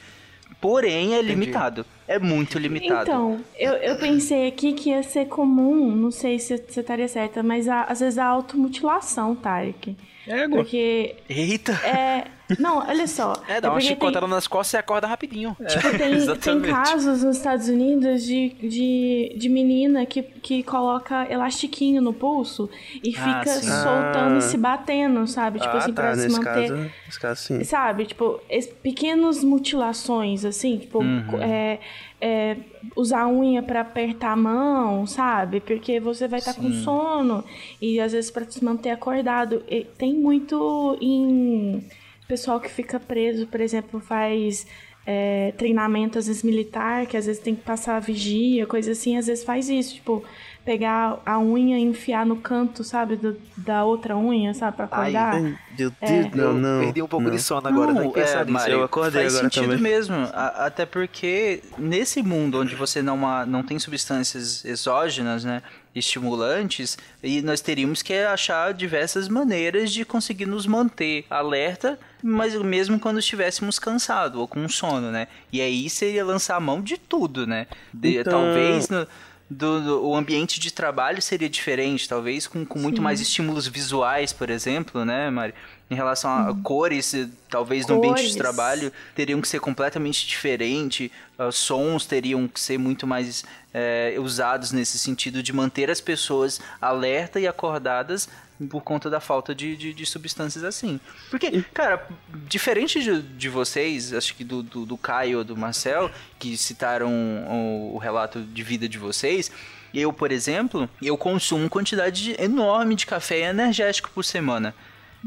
Porém, 0.62 1.14
é 1.16 1.20
limitado. 1.20 1.84
É 2.06 2.18
muito 2.20 2.56
limitado. 2.58 3.02
Então, 3.10 3.40
eu, 3.58 3.72
eu 3.74 3.96
pensei 3.96 4.46
aqui 4.46 4.72
que 4.72 4.90
ia 4.90 5.02
ser 5.02 5.26
comum, 5.26 5.90
não 5.90 6.12
sei 6.12 6.38
se 6.38 6.56
você 6.56 6.80
estaria 6.80 7.08
certa, 7.08 7.42
mas 7.42 7.68
a- 7.68 7.82
às 7.82 7.98
vezes 8.00 8.16
a 8.16 8.24
automutilação, 8.26 9.34
Tarek. 9.34 9.96
Égua. 10.26 10.58
Porque 10.58 11.16
Eita! 11.28 11.72
é. 11.86 12.24
Não, 12.58 12.78
olha 12.86 13.06
só. 13.06 13.32
É, 13.48 13.60
dá 13.60 13.68
uma 13.68 13.74
porque 13.74 13.86
tem- 13.88 13.96
chicotada 13.96 14.26
nas 14.26 14.46
costas 14.46 14.74
e 14.74 14.76
acorda 14.76 15.06
rapidinho. 15.06 15.56
Tipo, 15.66 15.90
tem, 15.96 16.38
tem 16.38 16.60
casos 16.70 17.22
nos 17.24 17.36
Estados 17.38 17.68
Unidos 17.68 18.22
de, 18.24 18.50
de, 18.62 19.34
de 19.38 19.48
menina 19.48 20.04
que, 20.04 20.22
que 20.22 20.62
coloca 20.62 21.26
elastiquinho 21.32 22.02
no 22.02 22.12
pulso 22.12 22.68
e 23.02 23.14
Ah, 23.16 23.40
fica 23.40 23.54
sim. 23.56 23.66
soltando 23.68 24.34
Ah. 24.34 24.38
e 24.38 24.42
se 24.42 24.58
batendo, 24.58 25.26
sabe? 25.26 25.60
Tipo 25.60 25.74
ah, 25.74 25.78
assim, 25.78 25.92
tá, 25.94 26.02
pra 26.02 26.16
se 26.16 26.28
manter. 26.28 26.44
caso, 26.68 26.90
nesse 27.06 27.20
caso 27.20 27.40
sim. 27.42 27.64
Sabe, 27.64 28.04
tipo, 28.06 28.38
es- 28.50 28.66
pequenas 28.66 29.42
mutilações, 29.42 30.44
assim, 30.44 30.78
tipo, 30.78 30.98
Uhum. 30.98 31.42
é, 31.42 31.78
é, 32.22 32.56
usar 32.94 33.26
unha 33.26 33.64
pra 33.64 33.80
apertar 33.80 34.30
a 34.30 34.36
mão, 34.36 35.04
sabe? 35.08 35.58
Porque 35.58 35.98
você 35.98 36.28
vai 36.28 36.38
estar 36.38 36.54
com 36.54 36.70
Sim. 36.70 36.84
sono 36.84 37.44
e 37.80 37.98
às 37.98 38.12
vezes 38.12 38.30
pra 38.30 38.48
se 38.48 38.64
manter 38.64 38.90
acordado. 38.90 39.64
E 39.68 39.84
tem 39.98 40.14
muito 40.14 40.96
em 41.00 41.84
pessoal 42.28 42.60
que 42.60 42.70
fica 42.70 43.00
preso, 43.00 43.48
por 43.48 43.60
exemplo, 43.60 43.98
faz 43.98 44.64
é, 45.04 45.52
treinamento 45.58 46.16
às 46.16 46.28
vezes 46.28 46.44
militar, 46.44 47.06
que 47.06 47.16
às 47.16 47.26
vezes 47.26 47.42
tem 47.42 47.56
que 47.56 47.62
passar 47.62 48.00
vigia, 48.00 48.66
coisa 48.66 48.92
assim, 48.92 49.16
às 49.16 49.26
vezes 49.26 49.42
faz 49.42 49.68
isso, 49.68 49.94
tipo, 49.96 50.22
pegar 50.64 51.20
a 51.26 51.38
unha 51.40 51.78
e 51.78 51.82
enfiar 51.82 52.24
no 52.24 52.36
canto, 52.36 52.84
sabe, 52.84 53.16
do- 53.16 53.36
da 53.56 53.84
outra 53.84 54.16
unha, 54.16 54.54
sabe, 54.54 54.76
pra 54.76 54.84
acordar. 54.86 55.34
Ai, 55.34 55.58
Meu 55.78 55.92
É. 56.00 56.22
Deus, 56.24 56.34
não, 56.34 56.44
eu 56.44 56.52
não. 56.54 56.80
perdi 56.80 57.02
um 57.02 57.08
pouco 57.08 57.24
não. 57.26 57.32
de 57.34 57.40
sono 57.42 57.66
agora, 57.66 57.92
Não, 57.92 58.12
é, 58.14 58.44
nisso. 58.44 58.68
Eu 58.68 58.82
acordei 58.84 59.22
faz 59.22 59.34
agora 59.36 59.50
sentido 59.50 59.70
também. 59.70 59.82
mesmo, 59.82 60.14
a- 60.32 60.66
até 60.66 60.84
porque 60.84 61.62
nesse 61.78 62.22
mundo 62.22 62.60
onde 62.60 62.74
você 62.74 63.00
não, 63.02 63.16
não 63.46 63.62
tem 63.62 63.78
substâncias 63.78 64.64
exógenas, 64.64 65.44
né, 65.44 65.62
estimulantes, 65.94 66.96
e 67.22 67.42
nós 67.42 67.60
teríamos 67.60 68.02
que 68.02 68.12
achar 68.14 68.72
diversas 68.74 69.28
maneiras 69.28 69.90
de 69.92 70.04
conseguir 70.04 70.46
nos 70.46 70.66
manter 70.66 71.24
alerta, 71.30 71.98
mas 72.22 72.54
mesmo 72.54 72.98
quando 73.00 73.18
estivéssemos 73.18 73.78
cansados 73.78 74.38
ou 74.38 74.46
com 74.46 74.68
sono, 74.68 75.10
né? 75.10 75.26
E 75.52 75.60
aí 75.60 75.88
seria 75.90 76.24
lançar 76.24 76.56
a 76.56 76.60
mão 76.60 76.80
de 76.82 76.96
tudo, 76.98 77.46
né? 77.46 77.66
De- 77.92 78.18
Então- 78.18 78.32
Talvez 78.44 78.88
no- 78.88 79.06
do, 79.52 79.80
do- 79.80 80.06
o 80.08 80.16
ambiente 80.16 80.58
de 80.58 80.72
trabalho 80.72 81.20
seria 81.22 81.48
diferente, 81.48 82.08
talvez 82.08 82.46
com, 82.46 82.64
com 82.64 82.78
muito 82.78 82.96
Sim. 82.96 83.02
mais 83.02 83.20
estímulos 83.20 83.66
visuais, 83.66 84.32
por 84.32 84.50
exemplo, 84.50 85.04
né, 85.04 85.30
Mari? 85.30 85.54
Em 85.90 85.94
relação 85.94 86.30
a 86.30 86.54
cores, 86.62 87.12
eh, 87.12 87.28
talvez 87.50 87.86
no 87.86 87.96
ambiente 87.96 88.16
de 88.22 88.28
Cores. 88.28 88.36
trabalho 88.36 88.90
teriam 89.14 89.40
que 89.42 89.48
ser 89.48 89.60
completamente 89.60 90.26
diferente, 90.26 91.12
ah, 91.38 91.52
sons 91.52 92.06
teriam 92.06 92.48
que 92.48 92.58
ser 92.58 92.78
muito 92.78 93.06
mais 93.06 93.44
eh, 93.74 94.16
usados 94.18 94.72
nesse 94.72 94.98
sentido 94.98 95.42
de 95.42 95.52
manter 95.52 95.90
as 95.90 96.00
pessoas 96.00 96.60
alerta 96.80 97.38
e 97.38 97.46
acordadas 97.46 98.26
por 98.66 98.82
conta 98.82 99.08
da 99.08 99.20
falta 99.20 99.54
de, 99.54 99.76
de, 99.76 99.94
de 99.94 100.06
substâncias 100.06 100.64
assim. 100.64 101.00
Porque, 101.30 101.62
cara, 101.74 102.06
diferente 102.48 103.02
de, 103.02 103.22
de 103.22 103.48
vocês, 103.48 104.12
acho 104.12 104.34
que 104.34 104.44
do, 104.44 104.62
do, 104.62 104.86
do 104.86 104.96
Caio 104.96 105.38
ou 105.38 105.44
do 105.44 105.56
Marcel, 105.56 106.10
que 106.38 106.56
citaram 106.56 107.10
o, 107.10 107.94
o 107.94 107.98
relato 107.98 108.40
de 108.40 108.62
vida 108.62 108.88
de 108.88 108.98
vocês, 108.98 109.50
eu, 109.94 110.12
por 110.12 110.32
exemplo, 110.32 110.88
eu 111.02 111.16
consumo 111.16 111.68
quantidade 111.68 112.34
enorme 112.38 112.94
de 112.94 113.06
café 113.06 113.40
energético 113.40 114.10
por 114.10 114.24
semana. 114.24 114.74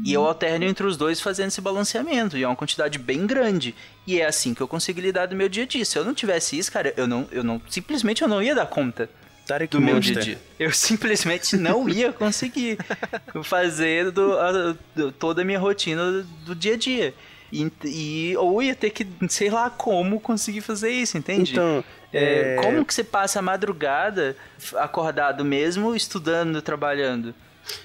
E 0.04 0.12
eu 0.12 0.26
alterno 0.26 0.64
entre 0.64 0.86
os 0.86 0.96
dois 0.96 1.20
fazendo 1.20 1.48
esse 1.48 1.60
balanceamento. 1.60 2.36
E 2.36 2.42
é 2.42 2.46
uma 2.46 2.56
quantidade 2.56 2.98
bem 2.98 3.26
grande. 3.26 3.74
E 4.06 4.20
é 4.20 4.26
assim 4.26 4.52
que 4.52 4.60
eu 4.60 4.68
consigo 4.68 5.00
lidar 5.00 5.26
do 5.26 5.34
meu 5.34 5.48
dia 5.48 5.62
a 5.62 5.66
dia. 5.66 5.84
Se 5.84 5.98
eu 5.98 6.04
não 6.04 6.12
tivesse 6.12 6.58
isso, 6.58 6.70
cara, 6.70 6.92
eu 6.96 7.06
não, 7.06 7.26
eu 7.32 7.42
não. 7.42 7.62
Simplesmente 7.70 8.20
eu 8.20 8.28
não 8.28 8.42
ia 8.42 8.54
dar 8.54 8.66
conta 8.66 9.08
Tarek 9.46 9.70
do 9.70 9.80
meu 9.80 9.94
Monster. 9.94 10.14
dia 10.14 10.22
a 10.22 10.24
dia. 10.24 10.38
Eu 10.58 10.72
simplesmente 10.72 11.56
não 11.56 11.88
ia 11.88 12.12
conseguir 12.12 12.78
fazer 13.44 14.10
do- 14.10 14.38
a- 14.38 14.76
do- 14.94 15.12
toda 15.12 15.42
a 15.42 15.44
minha 15.44 15.58
rotina 15.58 16.24
do 16.44 16.54
dia 16.54 16.74
a 16.74 16.76
dia. 16.76 17.14
E, 17.52 17.70
e- 17.84 18.36
ou 18.36 18.60
ia 18.60 18.74
ter 18.74 18.90
que, 18.90 19.06
sei 19.28 19.50
lá 19.50 19.70
como, 19.70 20.18
conseguir 20.18 20.60
fazer 20.62 20.90
isso, 20.90 21.16
entende? 21.16 21.52
Então, 21.52 21.84
É, 22.12 22.54
é, 22.54 22.62
Como 22.62 22.84
que 22.84 22.94
você 22.94 23.04
passa 23.04 23.40
a 23.40 23.42
madrugada 23.42 24.36
acordado 24.76 25.44
mesmo, 25.44 25.94
estudando, 25.94 26.62
trabalhando? 26.62 27.34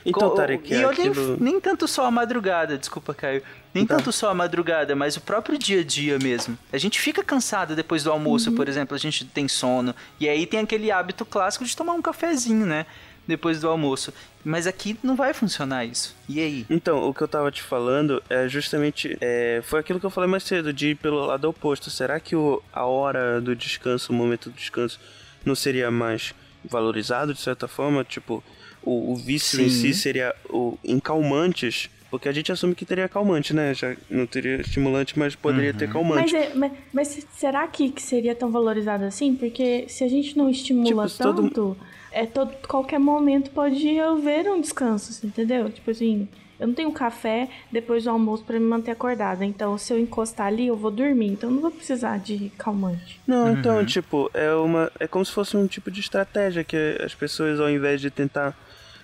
Então, 0.06 0.30
Co- 0.30 0.36
Tarek, 0.36 0.72
e 0.72 0.76
nem, 0.78 0.86
aquilo- 0.86 1.38
nem 1.40 1.60
tanto 1.60 1.88
só 1.88 2.06
a 2.06 2.12
madrugada, 2.12 2.78
desculpa, 2.78 3.14
Caio. 3.14 3.42
Nem 3.74 3.84
Então. 3.84 3.98
tanto 3.98 4.12
só 4.12 4.30
a 4.30 4.34
madrugada, 4.34 4.96
mas 4.96 5.16
o 5.18 5.22
próprio 5.22 5.58
dia 5.58 5.82
a 5.82 5.84
dia 5.84 6.20
mesmo. 6.20 6.58
A 6.72 6.78
gente 6.78 7.00
fica 7.00 7.24
cansado 7.24 7.76
depois 7.76 8.04
do 8.04 8.12
almoço, 8.12 8.50
Uhum. 8.50 8.56
por 8.56 8.68
exemplo, 8.68 8.96
a 8.96 9.00
gente 9.00 9.26
tem 9.26 9.48
sono. 9.48 9.96
E 10.20 10.28
aí 10.28 10.46
tem 10.46 10.60
aquele 10.60 10.92
hábito 10.92 11.26
clássico 11.26 11.64
de 11.66 11.76
tomar 11.76 11.94
um 11.94 12.02
cafezinho, 12.02 12.66
né? 12.66 12.86
Depois 13.28 13.62
do 13.62 13.70
almoço. 13.70 14.12
Mas 14.44 14.66
aqui 14.68 14.98
não 15.04 15.16
vai 15.16 15.34
funcionar 15.34 15.86
isso. 15.86 16.16
E 16.28 16.40
aí? 16.42 16.66
Então, 16.70 17.08
o 17.08 17.14
que 17.14 17.22
eu 17.22 17.28
tava 17.28 17.52
te 17.52 17.62
falando 17.62 18.22
é 18.30 18.48
justamente. 18.50 19.16
é, 19.22 19.62
foi 19.64 19.80
aquilo 19.80 20.00
que 20.00 20.06
eu 20.06 20.10
falei 20.10 20.30
mais 20.30 20.44
cedo, 20.44 20.74
de 20.74 20.90
ir 20.90 20.96
pelo 20.96 21.26
lado 21.28 21.46
oposto. 21.48 21.90
Será 21.92 22.20
que 22.20 22.36
o, 22.36 22.62
a 22.74 22.84
hora 22.86 23.40
do 23.40 23.56
descanso, 23.56 24.12
o 24.12 24.16
momento 24.16 24.50
do 24.50 24.56
descanso, 24.56 25.00
não 25.46 25.56
seria 25.56 25.90
mais 25.92 26.34
valorizado 26.66 27.34
de 27.34 27.40
certa 27.42 27.68
forma? 27.68 28.04
Tipo, 28.04 28.44
o, 28.84 29.12
o 29.12 29.16
vício 29.16 29.62
em 29.62 29.70
Sim. 29.70 29.94
si 29.94 29.94
seria 29.94 30.34
o, 30.50 30.78
em 30.84 31.00
calmantes. 31.00 31.90
Porque 32.10 32.28
a 32.28 32.32
gente 32.34 32.52
assume 32.52 32.76
que 32.76 32.84
teria 32.86 33.08
calmante, 33.08 33.54
né? 33.54 33.74
Já 33.74 33.96
não 34.10 34.26
teria 34.28 34.60
estimulante, 34.60 35.18
mas 35.18 35.34
poderia 35.34 35.74
ter 35.74 35.86
Uhum. 35.86 35.94
calmante. 35.94 36.34
Mas, 36.34 36.44
é- 36.44 36.52
mas, 36.56 36.72
mas 36.92 37.28
será 37.38 37.66
que, 37.68 37.90
que 37.90 38.02
seria 38.02 38.36
tão 38.36 38.52
valorizado 38.52 39.06
assim? 39.06 39.34
Porque 39.34 39.86
se 39.88 40.04
a 40.04 40.10
gente 40.10 40.38
não 40.38 40.50
estimula 40.50 40.88
Tipo, 41.06 41.08
se 41.10 41.18
todo- 41.20 41.44
tanto, 41.44 41.78
é 42.12 42.26
todo, 42.26 42.52
qualquer 42.68 43.00
momento 43.00 43.50
pode 43.52 43.98
haver 43.98 44.46
um 44.52 44.60
descanso, 44.60 45.26
entendeu? 45.26 45.70
Tipo 45.72 45.90
assim, 45.92 46.28
eu 46.60 46.68
não 46.68 46.74
tenho 46.74 46.92
café 46.92 47.48
depois 47.72 48.04
do 48.04 48.10
almoço 48.10 48.44
pra 48.44 48.60
me 48.60 48.66
manter 48.66 48.92
acordada. 48.92 49.46
Então, 49.46 49.78
se 49.78 49.94
eu 49.94 49.98
encostar 49.98 50.48
ali, 50.48 50.68
eu 50.68 50.76
vou 50.76 50.92
dormir. 50.92 51.28
Então, 51.28 51.50
eu 51.50 51.54
não 51.56 51.62
vou 51.62 51.72
precisar 51.72 52.18
de 52.20 52.52
calmante. 52.58 53.22
Não, 53.26 53.54
então, 53.54 53.86
tipo, 53.86 54.30
é 54.34 54.54
uma. 54.54 54.92
É 55.00 55.08
como 55.08 55.24
se 55.26 55.32
fosse 55.32 55.56
um 55.56 55.66
tipo 55.66 55.90
de 55.90 56.02
estratégia 56.02 56.62
que 56.62 56.98
as 57.02 57.16
pessoas, 57.16 57.58
ao 57.58 57.70
invés 57.70 58.02
de 58.02 58.12
tentar 58.12 58.54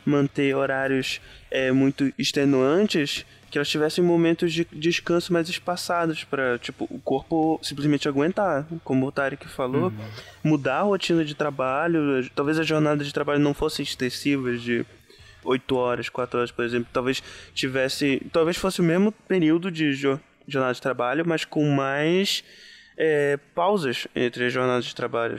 manter 0.07 0.55
horários 0.55 1.19
é, 1.51 1.71
muito 1.71 2.11
extenuantes, 2.17 3.25
que 3.51 3.57
elas 3.57 3.69
tivessem 3.69 4.03
momentos 4.03 4.53
de 4.53 4.65
descanso 4.73 5.31
mais 5.31 5.47
espaçados 5.49 6.23
para 6.23 6.57
tipo, 6.57 6.85
o 6.89 6.99
corpo 6.99 7.59
simplesmente 7.63 8.07
aguentar, 8.07 8.65
como 8.83 9.05
o 9.05 9.11
Tarek 9.11 9.47
falou, 9.47 9.91
mudar 10.43 10.79
a 10.79 10.81
rotina 10.83 11.23
de 11.23 11.33
trabalho, 11.35 12.27
talvez 12.35 12.59
a 12.59 12.63
jornada 12.63 13.03
de 13.03 13.13
trabalho 13.13 13.39
não 13.39 13.53
fosse 13.53 13.81
extensivas 13.81 14.61
de 14.61 14.85
8 15.43 15.75
horas, 15.75 16.09
4 16.09 16.39
horas, 16.39 16.51
por 16.51 16.65
exemplo, 16.65 16.87
talvez 16.91 17.23
tivesse, 17.53 18.21
talvez 18.33 18.57
fosse 18.57 18.81
o 18.81 18.83
mesmo 18.83 19.11
período 19.11 19.71
de 19.71 19.93
jo- 19.93 20.19
jornada 20.47 20.73
de 20.73 20.81
trabalho, 20.81 21.23
mas 21.25 21.45
com 21.45 21.69
mais 21.69 22.43
é, 22.97 23.37
pausas 23.55 24.07
entre 24.15 24.45
as 24.45 24.51
jornadas 24.53 24.83
de 24.85 24.93
trabalho, 24.95 25.37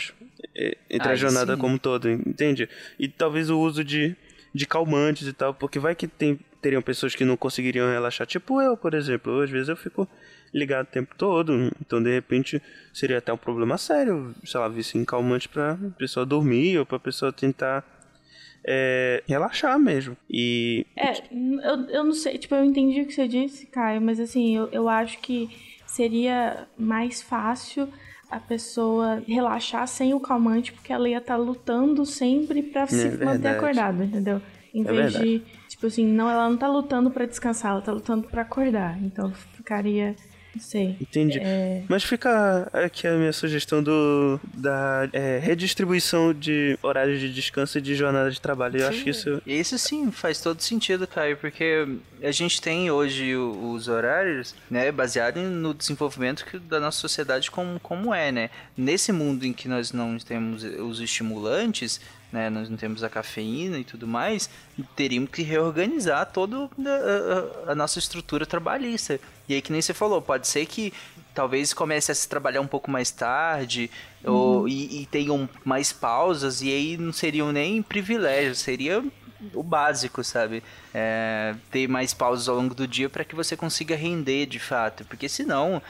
entre 0.88 1.08
a 1.08 1.12
Aí 1.12 1.16
jornada 1.16 1.54
sim. 1.54 1.60
como 1.60 1.78
todo, 1.78 2.08
entende? 2.10 2.68
E 2.98 3.06
talvez 3.06 3.50
o 3.50 3.58
uso 3.58 3.84
de, 3.84 4.16
de 4.54 4.66
calmantes 4.66 5.26
e 5.26 5.32
tal, 5.32 5.54
porque 5.54 5.78
vai 5.78 5.94
que 5.94 6.06
tem, 6.06 6.38
teriam 6.60 6.82
pessoas 6.82 7.14
que 7.14 7.24
não 7.24 7.36
conseguiriam 7.36 7.90
relaxar, 7.90 8.26
tipo 8.26 8.60
eu, 8.60 8.76
por 8.76 8.94
exemplo, 8.94 9.40
às 9.40 9.50
vezes 9.50 9.68
eu 9.68 9.76
fico 9.76 10.08
ligado 10.52 10.86
o 10.86 10.90
tempo 10.90 11.14
todo, 11.16 11.70
então 11.80 12.02
de 12.02 12.10
repente 12.12 12.62
seria 12.92 13.18
até 13.18 13.32
um 13.32 13.36
problema 13.36 13.76
sério, 13.76 14.34
sei 14.44 14.60
lá, 14.60 14.68
vício 14.68 15.00
em 15.00 15.04
calmante 15.04 15.48
pra 15.48 15.78
pessoa 15.98 16.24
dormir 16.24 16.78
ou 16.78 16.86
pra 16.86 16.98
pessoa 16.98 17.32
tentar 17.32 17.84
é, 18.66 19.22
relaxar 19.26 19.78
mesmo. 19.78 20.16
E 20.28 20.86
É, 20.96 21.12
eu, 21.30 21.88
eu 21.90 22.04
não 22.04 22.12
sei, 22.12 22.38
tipo, 22.38 22.54
eu 22.54 22.64
entendi 22.64 23.02
o 23.02 23.06
que 23.06 23.12
você 23.12 23.28
disse, 23.28 23.66
Caio, 23.66 24.00
mas 24.00 24.18
assim, 24.18 24.56
eu, 24.56 24.68
eu 24.72 24.88
acho 24.88 25.18
que 25.20 25.48
seria 25.86 26.66
mais 26.78 27.22
fácil 27.22 27.88
a 28.30 28.38
pessoa 28.38 29.22
relaxar 29.26 29.86
sem 29.86 30.12
o 30.14 30.20
calmante, 30.20 30.72
porque 30.72 30.92
ela 30.92 31.08
ia 31.08 31.18
estar 31.18 31.36
lutando 31.36 32.04
sempre 32.04 32.62
pra 32.62 32.86
se 32.86 32.96
manter 32.96 33.14
É 33.14 33.26
verdade. 33.26 33.48
acordada, 33.56 34.04
entendeu? 34.04 34.42
Em 34.74 34.82
É 34.82 34.84
vez 34.84 35.12
verdade. 35.14 35.24
de, 35.24 35.42
tipo 35.68 35.86
assim, 35.86 36.06
não, 36.06 36.28
ela 36.30 36.48
não 36.48 36.56
tá 36.56 36.68
lutando 36.68 37.10
pra 37.10 37.24
descansar, 37.26 37.72
ela 37.72 37.80
tá 37.80 37.92
lutando 37.92 38.28
pra 38.28 38.42
acordar. 38.42 38.98
Então 39.02 39.32
ficaria, 39.32 40.14
sei. 40.58 40.96
Entendi. 41.00 41.38
É, 41.42 41.82
Mas 41.88 42.04
fica 42.04 42.68
aqui 42.72 43.06
a 43.06 43.12
minha 43.16 43.32
sugestão 43.32 43.82
do 43.82 44.40
da 44.54 45.08
é, 45.12 45.38
redistribuição 45.38 46.32
de 46.34 46.78
horários 46.82 47.20
de 47.20 47.32
descanso 47.32 47.78
e 47.78 47.80
de 47.80 47.94
jornada 47.94 48.30
de 48.30 48.40
trabalho. 48.40 48.80
Eu 48.80 48.88
acho 48.88 49.02
que 49.04 49.10
isso 49.10 49.42
Isso 49.46 49.78
sim 49.78 50.10
faz 50.10 50.40
todo 50.40 50.60
sentido, 50.60 51.06
Caio, 51.06 51.36
porque 51.36 51.86
a 52.22 52.30
gente 52.30 52.60
tem 52.60 52.90
hoje 52.90 53.36
os 53.36 53.88
horários, 53.88 54.54
né, 54.70 54.90
baseado 54.90 55.38
no 55.40 55.72
desenvolvimento 55.74 56.44
que- 56.44 56.58
da 56.58 56.80
nossa 56.80 56.98
sociedade 56.98 57.50
como, 57.50 57.78
como 57.80 58.12
é, 58.14 58.30
né? 58.32 58.50
Nesse 58.76 59.12
mundo 59.12 59.44
em 59.44 59.52
que 59.52 59.68
nós 59.68 59.92
não 59.92 60.18
temos 60.18 60.62
os 60.64 61.00
estimulantes, 61.00 62.00
né, 62.32 62.50
nós 62.50 62.68
não 62.68 62.76
temos 62.76 63.02
a 63.02 63.08
cafeína 63.08 63.78
e 63.78 63.84
tudo 63.84 64.06
mais, 64.06 64.50
teríamos 64.94 65.30
que 65.30 65.42
reorganizar 65.42 66.26
toda 66.26 66.56
a, 66.58 67.68
a- 67.68 67.72
a 67.72 67.74
nossa 67.74 67.98
estrutura 67.98 68.44
trabalhista. 68.46 69.18
E 69.48 69.54
aí, 69.54 69.62
que 69.62 69.72
nem 69.72 69.80
você 69.80 69.94
falou, 69.94 70.20
pode 70.20 70.46
ser 70.46 70.66
que 70.66 70.92
talvez 71.34 71.72
comece 71.72 72.10
a 72.12 72.14
se 72.14 72.28
trabalhar 72.28 72.60
um 72.60 72.66
pouco 72.66 72.90
mais 72.90 73.10
tarde 73.10 73.90
ou, 74.24 74.68
e, 74.68 75.02
e 75.02 75.06
tenham 75.06 75.48
mais 75.64 75.92
pausas, 75.92 76.60
e 76.62 76.70
aí 76.70 76.96
não 76.96 77.12
seriam 77.12 77.52
nem 77.52 77.80
privilégios, 77.82 78.58
seria 78.58 79.02
o 79.54 79.62
básico, 79.62 80.24
sabe? 80.24 80.64
É, 80.92 81.54
ter 81.70 81.86
mais 81.88 82.12
pausas 82.12 82.48
ao 82.48 82.56
longo 82.56 82.74
do 82.74 82.88
dia 82.88 83.08
para 83.08 83.24
que 83.24 83.36
você 83.36 83.56
consiga 83.56 83.94
render 83.94 84.46
de 84.46 84.58
fato, 84.58 85.04
porque 85.04 85.28
senão 85.28 85.80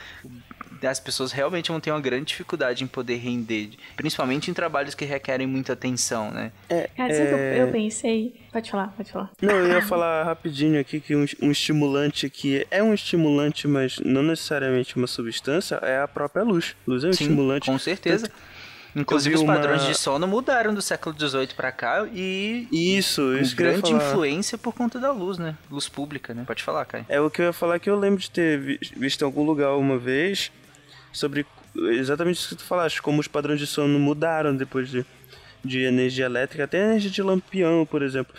as 0.87 1.01
pessoas 1.01 1.33
realmente 1.33 1.71
vão 1.71 1.81
ter 1.81 1.91
uma 1.91 2.01
grande 2.01 2.27
dificuldade 2.27 2.85
em 2.85 2.87
poder 2.87 3.17
render, 3.17 3.71
principalmente 3.97 4.51
em 4.51 4.55
trabalhos 4.55 4.95
que 4.95 5.05
requerem 5.05 5.47
muita 5.47 5.73
atenção, 5.73 6.31
né? 6.31 6.53
É, 6.69 6.89
Cara, 6.97 7.13
o 7.13 7.17
que 7.17 7.23
eu- 7.23 7.39
é... 7.39 7.63
eu 7.63 7.69
pensei? 7.73 8.35
Pode 8.53 8.71
falar, 8.71 8.89
pode 8.97 9.11
falar. 9.13 9.31
Não, 9.43 9.55
eu 9.55 9.69
ia 9.69 9.83
falar 9.83 10.25
rapidinho 10.25 10.81
aqui 10.81 11.01
que 11.01 11.15
um, 11.17 11.25
um 11.43 11.51
estimulante 11.51 12.29
que 12.31 12.67
é 12.71 12.83
um 12.83 12.95
estimulante, 12.95 13.67
mas 13.69 13.99
não 14.01 14.23
necessariamente 14.23 14.97
uma 14.97 15.07
substância, 15.07 15.77
é 15.83 16.01
a 16.01 16.09
própria 16.09 16.43
luz. 16.43 16.77
Luz 16.87 17.05
é 17.05 17.09
um 17.09 17.13
Sim, 17.13 17.25
estimulante. 17.25 17.67
com 17.71 17.79
certeza. 17.79 18.29
Tanto- 18.29 18.59
Inclusive 18.97 19.35
os 19.37 19.43
vi 19.43 19.47
uma- 19.47 19.55
padrões 19.55 19.83
de 19.85 19.95
sono 19.95 20.27
mudaram 20.27 20.75
do 20.75 20.81
século 20.83 21.15
XVIII 21.17 21.49
para 21.55 21.71
cá 21.71 22.09
e 22.13 22.67
Isso, 22.73 23.37
isso 23.37 23.55
grande 23.55 23.93
influência 23.93 24.57
por 24.57 24.73
conta 24.75 24.99
da 24.99 25.13
luz, 25.13 25.39
né? 25.39 25.55
Luz 25.71 25.89
pública, 25.89 26.33
né? 26.35 26.43
Pode 26.47 26.63
falar, 26.65 26.85
Kai. 26.87 27.05
É 27.09 27.21
o 27.21 27.31
que 27.31 27.43
eu 27.43 27.47
ia 27.47 27.53
falar 27.53 27.79
que 27.79 27.89
eu 27.89 27.97
lembro 27.97 28.19
de 28.19 28.31
ter 28.31 28.59
vi- 28.59 28.81
visto 28.97 29.21
em 29.23 29.25
algum 29.27 29.45
lugar 29.45 29.77
uma 29.77 29.99
vez 29.99 30.51
sobre 31.19 31.45
exatamente 31.91 32.37
isso 32.37 32.49
que 32.51 32.57
tu 32.57 32.65
falaste, 32.65 33.03
como 33.03 33.21
os 33.21 33.29
padrões 33.29 33.59
de 33.59 33.67
sono 33.67 33.99
mudaram 33.99 34.57
depois 34.57 34.89
de, 34.89 35.05
de 35.65 35.83
energia 35.83 36.27
elétrica, 36.27 36.65
até 36.65 36.79
energia 36.79 37.11
de 37.11 37.23
lampião, 37.23 37.85
por 37.85 38.03
exemplo. 38.03 38.35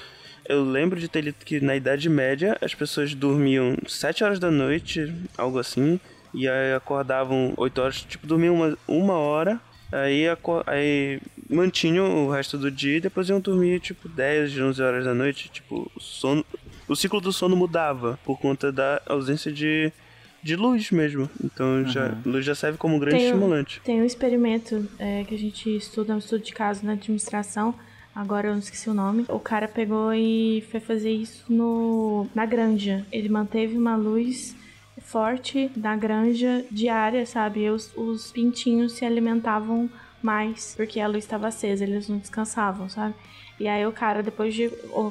Eu 0.47 0.63
lembro 0.63 0.99
de 0.99 1.07
ter 1.07 1.21
lido 1.21 1.45
que 1.45 1.59
na 1.61 1.75
Idade 1.75 2.09
Média 2.09 2.57
as 2.59 2.73
pessoas 2.73 3.13
dormiam 3.13 3.77
7 3.87 4.23
horas 4.23 4.39
da 4.39 4.49
noite, 4.49 5.13
algo 5.37 5.59
assim, 5.59 5.99
e 6.33 6.47
aí 6.47 6.73
acordavam 6.73 7.53
8 7.55 7.81
horas, 7.81 8.01
tipo, 8.01 8.25
dormiam 8.25 8.55
uma, 8.55 8.77
uma 8.87 9.13
hora, 9.13 9.59
aí, 9.91 10.25
aí 10.65 11.21
mantinham 11.49 12.25
o 12.25 12.31
resto 12.31 12.57
do 12.57 12.71
dia 12.71 12.97
e 12.97 13.01
depois 13.01 13.29
iam 13.29 13.39
dormir, 13.39 13.79
tipo, 13.79 14.09
10, 14.09 14.57
11 14.57 14.81
horas 14.81 15.05
da 15.05 15.13
noite, 15.13 15.49
tipo, 15.49 15.91
sono... 15.99 16.45
O 16.87 16.95
ciclo 16.95 17.21
do 17.21 17.31
sono 17.31 17.55
mudava 17.55 18.17
por 18.25 18.39
conta 18.39 18.71
da 18.71 18.99
ausência 19.05 19.51
de, 19.51 19.93
de 20.43 20.55
luz 20.55 20.91
mesmo. 20.91 21.29
Então 21.43 21.85
já, 21.87 22.17
luz 22.25 22.45
já 22.45 22.55
serve 22.55 22.77
como 22.77 22.95
um 22.95 22.99
grande 22.99 23.17
Tem 23.17 23.25
um- 23.25 23.29
estimulante. 23.29 23.81
Tem 23.83 24.01
um 24.01 24.05
experimento 24.05 24.87
é, 24.97 25.23
que 25.23 25.35
a 25.35 25.37
gente 25.37 25.75
estuda, 25.75 26.13
um 26.15 26.19
estudo 26.19 26.43
de 26.43 26.53
caso 26.53 26.85
na 26.85 26.93
administração. 26.93 27.73
Agora 28.15 28.47
eu 28.47 28.51
não 28.53 28.59
esqueci 28.59 28.89
o 28.89 28.93
nome. 28.93 29.25
O 29.29 29.39
cara 29.39 29.67
pegou 29.67 30.13
e 30.13 30.63
foi 30.71 30.79
fazer 30.79 31.11
isso 31.11 31.45
no, 31.47 32.27
na 32.33 32.45
granja. 32.45 33.05
Ele 33.11 33.29
manteve 33.29 33.77
uma 33.77 33.95
luz 33.95 34.55
forte 35.01 35.71
na 35.75 35.95
granja 35.95 36.65
diária, 36.69 37.25
sabe? 37.25 37.61
E 37.61 37.69
os, 37.69 37.91
os 37.95 38.31
pintinhos 38.31 38.93
se 38.93 39.05
alimentavam 39.05 39.89
mais 40.21 40.73
porque 40.75 40.99
a 40.99 41.07
luz 41.07 41.23
estava 41.23 41.47
acesa, 41.47 41.83
eles 41.83 42.09
não 42.09 42.17
descansavam, 42.17 42.89
sabe? 42.89 43.13
E 43.59 43.67
aí 43.67 43.85
o 43.85 43.91
cara, 43.91 44.21
depois 44.23 44.53
de 44.53 44.69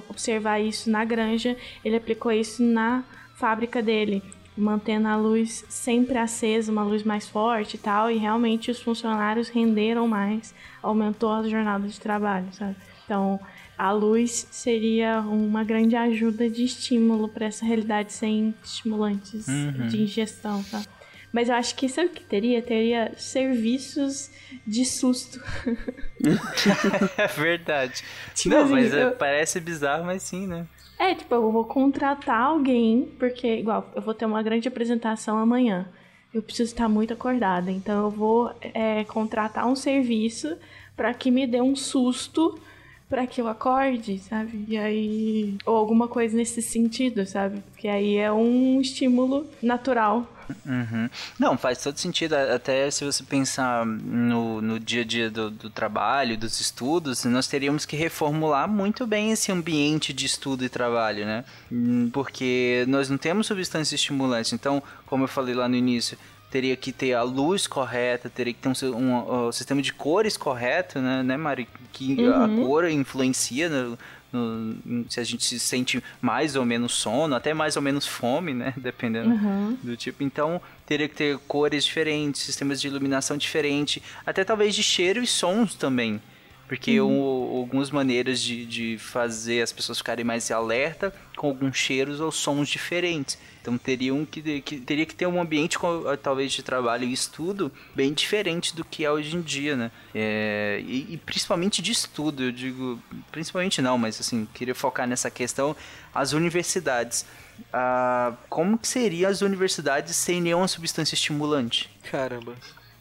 observar 0.08 0.61
isso 0.61 0.90
na 0.90 1.04
granja, 1.04 1.56
ele 1.85 1.97
aplicou 1.97 2.32
isso 2.32 2.62
na 2.62 3.04
fábrica 3.37 3.80
dele, 3.82 4.23
mantendo 4.58 5.08
a 5.08 5.16
luz 5.16 5.64
sempre 5.68 6.18
acesa, 6.18 6.70
uma 6.72 6.82
luz 6.82 7.02
mais 7.04 7.28
forte 7.28 7.74
e 7.74 7.78
tal, 7.78 8.10
e 8.10 8.18
realmente 8.18 8.70
os 8.70 8.80
funcionários 8.82 9.48
renderam 9.48 10.08
mais, 10.08 10.54
aumentou 10.82 11.30
a 11.32 11.48
jornada 11.48 11.86
de 11.86 11.98
trabalho, 12.00 12.48
sabe? 12.52 12.74
Então, 13.04 13.40
a 13.76 13.92
luz 13.92 14.46
seria 14.50 15.20
uma 15.20 15.62
grande 15.64 15.94
ajuda 15.96 16.50
de 16.50 16.64
estímulo 16.64 17.28
para 17.28 17.46
essa 17.46 17.64
realidade 17.64 18.12
sem 18.12 18.54
estimulantes 18.62 19.46
de 19.88 20.02
ingestão, 20.02 20.62
tá? 20.64 20.82
Mas 21.30 21.48
eu 21.50 21.54
acho 21.54 21.74
que 21.74 21.88
sabe 21.90 22.08
o 22.08 22.10
que 22.10 22.22
teria? 22.24 22.60
Teria 22.62 23.12
serviços 23.16 24.30
de 24.66 24.84
susto. 24.84 25.40
É 27.16 27.26
verdade. 27.28 28.02
Tipo 28.34 28.54
não, 28.54 28.64
assim, 28.64 28.72
mas 28.72 28.92
é, 28.94 29.04
eu- 29.04 29.12
parece 29.12 29.60
bizarro, 29.60 30.04
mas 30.04 30.22
sim, 30.22 30.46
né? 30.46 30.66
É, 30.98 31.14
tipo, 31.14 31.34
eu 31.34 31.52
vou 31.52 31.64
contratar 31.64 32.42
alguém, 32.42 33.08
porque, 33.18 33.46
igual, 33.56 33.88
eu 33.94 34.02
vou 34.02 34.12
ter 34.12 34.26
uma 34.26 34.42
grande 34.42 34.66
apresentação 34.66 35.38
amanhã. 35.38 35.88
Eu 36.34 36.42
preciso 36.42 36.72
estar 36.72 36.88
muito 36.88 37.12
acordada, 37.12 37.70
então 37.70 38.04
eu 38.04 38.10
vou 38.10 38.52
é, 38.60 39.04
contratar 39.04 39.66
um 39.66 39.76
serviço 39.76 40.56
para 40.96 41.14
que 41.14 41.30
me 41.30 41.46
dê 41.46 41.60
um 41.60 41.76
susto 41.76 42.61
para 43.09 43.27
que 43.27 43.40
eu 43.40 43.49
acorde, 43.49 44.18
sabe? 44.18 44.64
E 44.68 44.77
aí. 44.77 45.57
Ou 45.64 45.77
alguma 45.77 46.09
coisa 46.09 46.37
nesse 46.37 46.61
sentido, 46.61 47.25
sabe? 47.27 47.62
Porque 47.71 47.88
aí 47.88 48.16
é 48.16 48.31
um 48.31 48.81
estímulo 48.81 49.47
natural. 49.62 50.27
Uhum. 50.64 51.11
Não, 51.38 51.59
faz 51.59 51.83
todo 51.83 51.99
sentido. 51.99 52.35
Até 52.35 52.90
se 52.90 53.05
você 53.05 53.23
pensar 53.23 53.85
no, 53.85 54.61
no 54.61 54.81
dia 54.81 55.03
a 55.03 55.05
dia 55.05 55.31
do, 55.31 55.51
do 55.51 55.71
trabalho, 55.71 56.38
dos 56.38 56.61
estudos, 56.61 57.25
nós 57.25 57.47
teríamos 57.47 57.85
que 57.85 57.97
reformular 57.97 58.68
muito 58.68 59.07
bem 59.07 59.31
esse 59.31 59.53
ambiente 59.53 60.12
de 60.12 60.27
estudo 60.27 60.64
e 60.64 60.68
trabalho, 60.68 61.27
né? 61.27 61.44
Hum, 61.71 62.11
Porque 62.12 62.85
nós 62.88 63.11
não 63.11 63.18
temos 63.18 63.47
substâncias 63.47 64.01
estimulantes. 64.01 64.53
Então, 64.53 64.83
como 65.07 65.25
eu 65.25 65.29
falei 65.29 65.55
lá 65.55 65.68
no 65.68 65.77
início, 65.77 66.16
teria 66.50 66.76
que 66.76 66.92
ter 66.92 67.12
a 67.14 67.22
luz 67.22 67.66
correta, 67.66 68.28
teria 68.30 68.52
que 68.54 68.61
ter 68.61 68.68
um, 68.87 68.96
um, 68.96 69.46
um 69.48 69.52
sistema 69.52 69.82
de 69.82 69.92
cores 69.92 70.37
correto, 70.37 70.98
né, 71.00 71.22
né 71.22 71.37
Mari? 71.37 71.68
Que 71.92 72.24
a 72.26 72.48
cor 72.48 72.88
influencia 72.88 73.68
no, 73.68 73.98
no- 74.32 75.04
se 75.11 75.20
a 75.20 75.24
gente 75.24 75.44
se 75.44 75.58
sente 75.58 76.02
mais 76.20 76.54
ou 76.56 76.64
menos 76.64 76.92
sono, 76.92 77.34
até 77.34 77.52
mais 77.54 77.76
ou 77.76 77.82
menos 77.82 78.06
fome, 78.06 78.54
né? 78.54 78.72
Dependendo 78.78 79.34
do 79.82 79.96
tipo. 79.96 80.22
Então, 80.22 80.61
teria 80.87 81.08
que 81.08 81.14
ter 81.14 81.38
cores 81.48 81.84
diferentes, 81.84 82.42
sistemas 82.42 82.80
de 82.80 82.87
iluminação 82.88 83.37
diferente, 83.37 84.02
até 84.24 84.44
talvez 84.44 84.74
de 84.74 84.82
cheiro 84.82 85.22
e 85.22 85.26
sons 85.26 85.74
também. 85.74 86.20
Porque 86.66 87.00
o- 87.00 87.56
algumas 87.56 87.90
maneiras 87.90 88.40
de, 88.42 88.66
de 88.66 88.98
fazer 88.98 89.62
as 89.62 89.72
pessoas 89.72 89.98
ficarem 89.98 90.22
mais 90.24 90.50
alerta 90.50 91.12
com 91.34 91.46
alguns 91.48 91.76
cheiros 91.78 92.20
ou 92.20 92.30
sons 92.30 92.68
diferentes. 92.68 93.38
Então 93.68 93.76
teriam 93.76 94.24
que, 94.24 94.62
que- 94.62 94.81
teria 94.81 95.04
que 95.04 95.14
ter 95.14 95.26
um 95.26 95.38
ambiente 95.40 95.78
com, 95.78 96.02
talvez 96.22 96.52
de 96.52 96.62
trabalho 96.62 97.04
e 97.04 97.12
estudo 97.12 97.70
bem 97.94 98.14
diferente 98.14 98.74
do 98.74 98.83
que 98.83 99.04
é 99.04 99.11
hoje 99.11 99.37
em 99.37 99.42
dia, 99.42 99.76
né? 99.76 99.90
É, 100.14 100.81
e, 100.87 101.07
e 101.14 101.16
principalmente 101.18 101.83
de 101.83 101.92
estudo, 101.92 102.44
eu 102.44 102.50
digo, 102.52 102.98
principalmente 103.31 103.83
não, 103.83 103.98
mas 103.98 104.18
assim, 104.18 104.48
queria 104.54 104.74
focar 104.74 105.07
nessa 105.07 105.31
questão, 105.31 105.76
as 106.14 106.33
universidades. 106.33 107.26
Ah, 107.72 108.33
como 108.48 108.78
que 108.78 108.88
seriam 108.88 109.31
as 109.31 109.42
universidades 109.42 110.16
sem 110.16 110.40
nenhuma 110.40 110.66
substância 110.66 111.14
estimulante? 111.14 111.90
Caramba. 112.11 112.54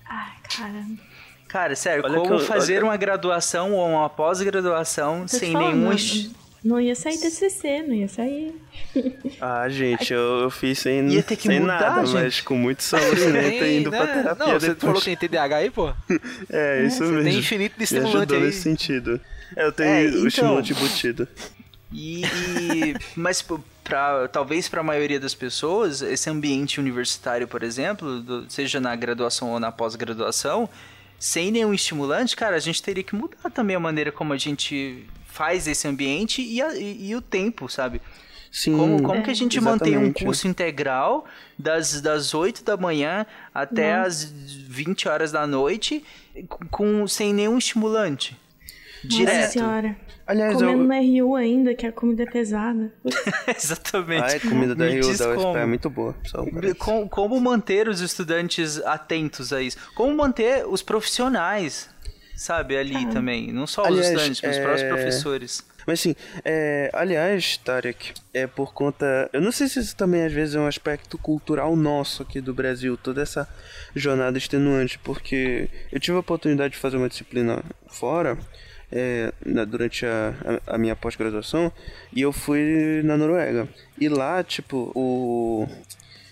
Ai, 0.06 0.34
cara. 0.54 0.86
Cara, 1.48 1.76
sério, 1.78 2.04
Olha 2.04 2.20
como 2.20 2.34
eu- 2.34 2.40
fazer 2.40 2.78
olha- 2.80 2.86
uma 2.88 2.98
graduação 2.98 3.72
ou 3.72 3.88
uma 3.90 4.10
pós-graduação 4.10 5.26
sem 5.30 5.54
nenhum... 5.56 5.88
Não 6.68 6.82
ia 6.82 6.96
sair 6.96 7.18
TCC, 7.18 7.84
não 7.88 7.94
ia 7.96 8.08
sair. 8.10 8.54
Ah, 9.40 9.70
gente, 9.70 10.12
eu, 10.14 10.42
eu 10.42 10.50
fiz 10.50 10.80
sem, 10.80 11.08
Ia 11.10 11.24
ter 11.24 11.36
que 11.38 11.48
sem 11.48 11.60
mudar, 11.62 11.80
nada, 11.80 12.06
gente. 12.06 12.16
mas 12.24 12.42
com 12.42 12.58
muito 12.58 12.84
solucionamento 12.84 13.64
indo 13.66 13.90
pra 13.90 14.06
né? 14.06 14.14
terapia 14.14 14.46
Não, 14.46 14.54
você 14.60 14.68
depois. 14.70 14.82
falou 14.82 15.00
que 15.02 15.06
tem 15.16 15.30
TDAH 15.30 15.56
aí, 15.56 15.70
pô? 15.70 15.94
É, 16.50 16.86
isso 16.86 16.98
Você 16.98 17.12
mesmo. 17.12 17.24
tem 17.24 17.40
infinito 17.40 17.78
de 17.78 17.84
estimulante 17.86 18.34
aí. 18.36 18.42
nesse 18.42 18.62
sentido. 18.62 19.20
É, 19.56 19.66
eu 19.66 19.72
tenho 19.72 19.90
É, 19.90 20.02
o 20.04 20.08
então. 20.10 20.28
estimulante 20.28 20.74
embutido. 20.74 21.28
E, 21.94 22.24
e- 22.26 22.96
mas 23.16 23.42
pra, 23.84 24.28
talvez 24.28 24.68
para 24.68 24.82
a 24.82 24.84
maioria 24.84 25.22
das 25.22 25.34
pessoas, 25.34 26.02
esse 26.02 26.30
ambiente 26.30 26.82
universitário, 26.82 27.48
por 27.48 27.64
exemplo, 27.64 28.20
do- 28.22 28.46
seja 28.50 28.82
na 28.82 28.94
graduação 28.96 29.52
ou 29.52 29.60
na 29.60 29.72
pós-graduação, 29.72 30.70
sem 31.18 31.50
nenhum 31.50 31.74
estimulante, 31.74 32.36
cara, 32.36 32.58
a 32.58 32.60
gente 32.60 32.84
teria 32.84 33.04
que 33.04 33.16
mudar 33.16 33.50
também 33.54 33.76
a 33.76 33.80
maneira 33.80 34.12
como 34.12 34.34
a 34.34 34.38
gente 34.38 35.06
faz 35.38 35.68
esse 35.68 35.88
ambiente 35.88 36.42
e, 36.42 36.62
a- 36.62 36.76
e- 36.76 37.10
e 37.10 37.16
o 37.16 37.22
tempo, 37.22 37.70
sabe? 37.70 38.02
Sim. 38.52 38.76
Como, 38.78 39.04
como 39.04 39.22
que 39.24 39.30
a 39.30 39.34
gente 39.36 39.60
mantém 39.62 39.98
um 39.98 40.12
curso 40.12 40.48
integral 40.48 41.26
das, 41.60 42.02
das 42.02 42.34
8 42.34 42.64
da 42.64 42.76
manhã 42.78 43.26
até 43.54 43.94
as 43.94 44.24
20 44.24 45.08
horas 45.08 45.32
da 45.32 45.46
noite 45.46 46.04
com, 46.72 47.06
sem 47.08 47.34
nenhum 47.34 47.58
estimulante? 47.58 48.36
Nossa 49.04 49.18
Direto. 49.18 49.52
senhora. 49.52 49.96
Aliás, 50.26 50.56
Comendo 50.56 50.82
eu... 50.94 51.20
no 51.20 51.28
RU 51.28 51.36
ainda, 51.36 51.76
que 51.76 51.86
a 51.86 51.92
comida 51.92 52.24
é 52.24 52.26
pesada. 52.26 52.92
Exatamente. 53.56 54.24
Ai, 54.24 54.40
comida 54.40 54.74
da 54.76 54.86
Me 54.86 55.00
diz 55.00 55.20
da 55.20 55.36
como. 55.36 55.56
é 55.58 55.66
muito 55.66 55.90
boa. 55.90 56.16
Só 56.26 56.42
um 56.42 56.46
parênteses. 56.46 56.78
Com- 56.80 57.08
como 57.08 57.40
manter 57.40 57.88
os 57.88 58.02
estudantes 58.02 58.82
atentos 58.84 59.54
a 59.54 59.62
isso? 59.62 59.78
Como 59.96 60.14
manter 60.16 60.66
os 60.68 60.82
profissionais, 60.82 61.90
sabe, 62.38 62.78
ali 62.78 63.06
também? 63.08 63.52
Não 63.52 63.68
só 63.68 63.82
os 63.82 63.88
Aliás, 63.88 64.08
estudantes, 64.08 64.42
mas 64.42 64.56
os 64.56 64.62
próprios 64.62 64.84
é- 64.84 64.88
professores. 64.88 65.66
Mas 65.86 66.00
assim, 66.02 66.16
é, 66.44 66.90
aliás, 66.94 67.56
Tarek, 67.58 68.14
é 68.34 68.46
por 68.46 68.74
conta. 68.74 69.30
Eu 69.32 69.40
não 69.42 69.52
sei 69.54 69.68
se 69.70 69.80
isso 69.80 69.96
também 69.96 70.24
às 70.26 70.34
vezes 70.34 70.54
é 70.56 70.60
um 70.60 70.68
aspecto 70.68 71.18
cultural 71.18 71.76
nosso 71.78 72.22
aqui 72.24 72.42
do 72.42 72.54
Brasil, 72.54 72.98
toda 72.98 73.22
essa 73.22 73.48
jornada 73.96 74.38
extenuante, 74.38 75.00
porque 75.00 75.70
eu 75.92 75.98
tive 76.00 76.18
a 76.18 76.20
oportunidade 76.20 76.74
de 76.74 76.80
fazer 76.80 76.98
uma 76.98 77.10
disciplina 77.10 77.64
fora. 77.88 78.38
é, 78.90 79.34
na- 79.46 79.66
durante 79.66 80.06
a, 80.06 80.34
a, 80.66 80.76
a 80.76 80.78
minha 80.78 80.96
pós-graduação 80.96 81.70
e 82.14 82.22
eu 82.22 82.32
fui 82.32 83.02
na 83.04 83.18
Noruega 83.18 83.68
e 84.00 84.08
lá 84.08 84.42
tipo 84.42 84.94
o 84.96 85.68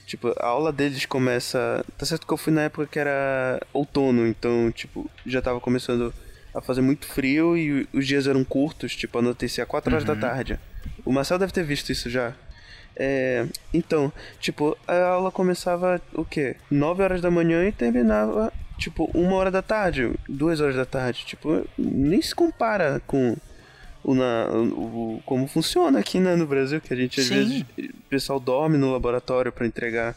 Tipo, 0.06 0.34
a 0.40 0.46
aula 0.46 0.72
deles 0.72 1.06
começa. 1.06 1.84
Tá 1.98 2.06
certo 2.06 2.28
que 2.28 2.34
eu 2.34 2.38
fui 2.38 2.54
na 2.54 2.64
época 2.64 2.88
que 2.88 3.00
era 3.00 3.60
outono, 3.74 4.28
então, 4.28 4.72
tipo, 4.72 5.10
já 5.26 5.42
tava 5.42 5.60
começando 5.60 6.14
a 6.54 6.62
fazer 6.62 6.82
muito 6.82 7.06
frio 7.08 7.58
e 7.58 7.88
os 7.92 8.08
dias 8.08 8.28
eram 8.28 8.44
curtos, 8.44 8.96
tipo, 8.96 9.18
anoitecia 9.20 9.66
4 9.66 9.94
horas 9.94 10.06
da 10.06 10.16
tarde. 10.16 10.60
O 11.04 11.12
Marcel 11.12 11.38
deve 11.38 11.52
ter 11.52 11.64
visto 11.64 11.92
isso 11.92 12.10
já. 12.10 12.34
É, 12.96 13.46
então, 13.74 14.12
tipo, 14.40 14.78
a 14.88 14.96
aula 15.08 15.32
começava 15.32 16.02
o 16.14 16.24
quê? 16.24 16.56
9 16.72 17.04
horas 17.04 17.20
da 17.20 17.30
manhã 17.30 17.68
e 17.68 17.72
terminava, 17.72 18.54
tipo, 18.78 19.10
uma 19.14 19.36
hora 19.36 19.52
da 19.52 19.62
tarde, 19.62 20.12
duas 20.30 20.62
horas 20.62 20.76
da 20.76 20.86
tarde. 20.86 21.26
Tipo, 21.26 21.68
nem 21.78 22.22
se 22.22 22.34
compara 22.34 23.02
com 23.06 23.36
na, 24.14 24.48
o, 24.52 25.22
como 25.26 25.48
funciona 25.48 26.00
aqui 26.00 26.20
né, 26.20 26.36
no 26.36 26.46
Brasil, 26.46 26.80
que 26.80 26.94
a 26.94 26.98
gente 26.98 27.20
às 27.20 27.28
Sim. 27.28 27.36
vezes 27.36 27.66
o 27.78 28.10
pessoal 28.10 28.40
dorme 28.40 28.78
no 28.78 28.92
laboratório 28.92 29.52
para 29.52 29.66
entregar, 29.66 30.16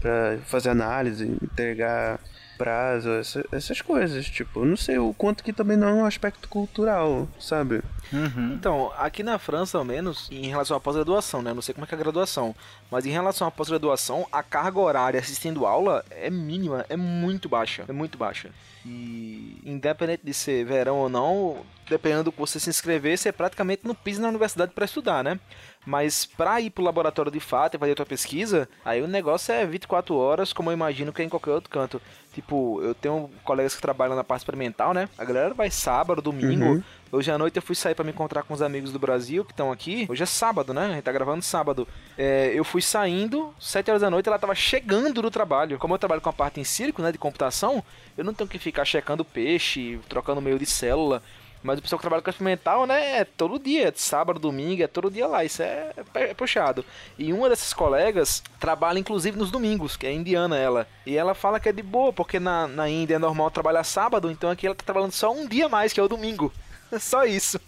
para 0.00 0.38
fazer 0.46 0.70
análise, 0.70 1.24
entregar 1.42 2.18
prazo, 2.58 3.08
essa- 3.12 3.44
essas 3.52 3.80
coisas. 3.80 4.26
Tipo, 4.26 4.64
não 4.64 4.76
sei 4.76 4.98
o 4.98 5.14
quanto 5.14 5.42
que 5.44 5.52
também 5.52 5.76
não 5.76 5.88
é 5.88 5.92
um 5.94 6.04
aspecto 6.04 6.48
cultural, 6.48 7.28
sabe? 7.38 7.80
Uhum. 8.12 8.52
Então, 8.54 8.92
aqui 8.98 9.22
na 9.22 9.38
França, 9.38 9.78
ao 9.78 9.84
menos, 9.84 10.28
em 10.30 10.48
relação 10.48 10.76
à 10.76 10.80
pós-graduação, 10.80 11.40
né? 11.40 11.54
Não 11.54 11.62
sei 11.62 11.72
como 11.74 11.84
é 11.84 11.86
que 11.88 11.94
é 11.94 11.98
a 11.98 12.00
graduação, 12.02 12.54
mas 12.90 13.06
em 13.06 13.10
relação 13.10 13.46
à 13.46 13.50
pós-graduação, 13.50 14.26
a 14.32 14.42
carga 14.42 14.80
horária 14.80 15.20
assistindo 15.20 15.64
aula 15.64 16.04
é 16.10 16.28
mínima, 16.28 16.84
é 16.88 16.96
muito 16.96 17.48
baixa, 17.48 17.84
é 17.88 17.92
muito 17.92 18.18
baixa. 18.18 18.50
E 18.84 19.60
independente 19.64 20.22
de 20.24 20.32
ser 20.32 20.64
verão 20.64 20.96
ou 20.96 21.08
não, 21.08 21.58
dependendo 21.88 22.24
do 22.24 22.32
que 22.32 22.38
você 22.38 22.58
se 22.58 22.70
inscrever, 22.70 23.18
você 23.18 23.30
praticamente 23.30 23.82
não 23.84 23.94
pisa 23.94 24.22
na 24.22 24.28
universidade 24.28 24.72
para 24.72 24.84
estudar, 24.84 25.22
né? 25.22 25.38
Mas 25.86 26.24
para 26.26 26.60
ir 26.60 26.70
pro 26.70 26.82
laboratório 26.84 27.30
de 27.30 27.40
fato 27.40 27.74
e 27.74 27.78
fazer 27.78 27.92
a 27.92 27.96
tua 27.96 28.06
pesquisa, 28.06 28.68
aí 28.84 29.00
o 29.02 29.06
negócio 29.08 29.52
é 29.52 29.64
24 29.66 30.14
horas, 30.16 30.52
como 30.52 30.70
eu 30.70 30.74
imagino 30.74 31.12
que 31.12 31.22
é 31.22 31.24
em 31.24 31.28
qualquer 31.28 31.50
outro 31.52 31.70
canto. 31.70 32.00
Tipo, 32.38 32.80
eu 32.82 32.94
tenho 32.94 33.28
colegas 33.42 33.74
que 33.74 33.82
trabalham 33.82 34.14
na 34.14 34.22
parte 34.22 34.42
experimental, 34.42 34.94
né? 34.94 35.08
A 35.18 35.24
galera 35.24 35.52
vai 35.52 35.72
sábado, 35.72 36.22
domingo. 36.22 36.66
Uhum. 36.66 36.82
Hoje 37.10 37.32
à 37.32 37.36
noite 37.36 37.56
eu 37.56 37.62
fui 37.62 37.74
sair 37.74 37.96
pra 37.96 38.04
me 38.04 38.12
encontrar 38.12 38.44
com 38.44 38.54
os 38.54 38.62
amigos 38.62 38.92
do 38.92 38.98
Brasil 38.98 39.44
que 39.44 39.50
estão 39.50 39.72
aqui. 39.72 40.06
Hoje 40.08 40.22
é 40.22 40.26
sábado, 40.26 40.72
né? 40.72 40.86
A 40.86 40.90
gente 40.90 41.02
tá 41.02 41.10
gravando 41.10 41.42
sábado. 41.42 41.88
É, 42.16 42.52
eu 42.54 42.62
fui 42.62 42.80
saindo, 42.80 43.52
7 43.58 43.90
horas 43.90 44.02
da 44.02 44.08
noite, 44.08 44.28
ela 44.28 44.38
tava 44.38 44.54
chegando 44.54 45.20
do 45.20 45.32
trabalho. 45.32 45.80
Como 45.80 45.94
eu 45.94 45.98
trabalho 45.98 46.20
com 46.20 46.28
a 46.28 46.32
parte 46.32 46.60
em 46.60 46.64
circo, 46.64 47.02
né? 47.02 47.10
De 47.10 47.18
computação, 47.18 47.82
eu 48.16 48.22
não 48.22 48.32
tenho 48.32 48.48
que 48.48 48.56
ficar 48.56 48.84
checando 48.84 49.24
peixe, 49.24 49.98
trocando 50.08 50.40
meio 50.40 50.60
de 50.60 50.66
célula. 50.66 51.20
Mas 51.62 51.78
o 51.78 51.82
pessoal 51.82 51.98
que 51.98 52.02
trabalha 52.02 52.22
com 52.22 52.30
experimental, 52.30 52.86
né, 52.86 53.18
é 53.18 53.24
todo 53.24 53.58
dia, 53.58 53.88
é 53.88 53.92
sábado, 53.94 54.38
domingo, 54.38 54.82
é 54.82 54.86
todo 54.86 55.10
dia 55.10 55.26
lá, 55.26 55.44
isso 55.44 55.60
é, 55.62 55.92
é 56.14 56.34
puxado. 56.34 56.84
E 57.18 57.32
uma 57.32 57.48
dessas 57.48 57.72
colegas 57.72 58.42
trabalha 58.60 58.98
inclusive 58.98 59.36
nos 59.36 59.50
domingos, 59.50 59.96
que 59.96 60.06
é 60.06 60.12
indiana 60.12 60.56
ela. 60.56 60.86
E 61.04 61.16
ela 61.16 61.34
fala 61.34 61.58
que 61.58 61.68
é 61.68 61.72
de 61.72 61.82
boa, 61.82 62.12
porque 62.12 62.38
na, 62.38 62.66
na 62.68 62.88
Índia 62.88 63.16
é 63.16 63.18
normal 63.18 63.50
trabalhar 63.50 63.82
sábado, 63.84 64.30
então 64.30 64.50
aqui 64.50 64.66
ela 64.66 64.74
tá 64.76 64.84
trabalhando 64.84 65.12
só 65.12 65.32
um 65.32 65.46
dia 65.48 65.68
mais, 65.68 65.92
que 65.92 65.98
é 66.00 66.02
o 66.02 66.08
domingo. 66.08 66.52
Só 66.98 67.22
isso. 67.26 67.60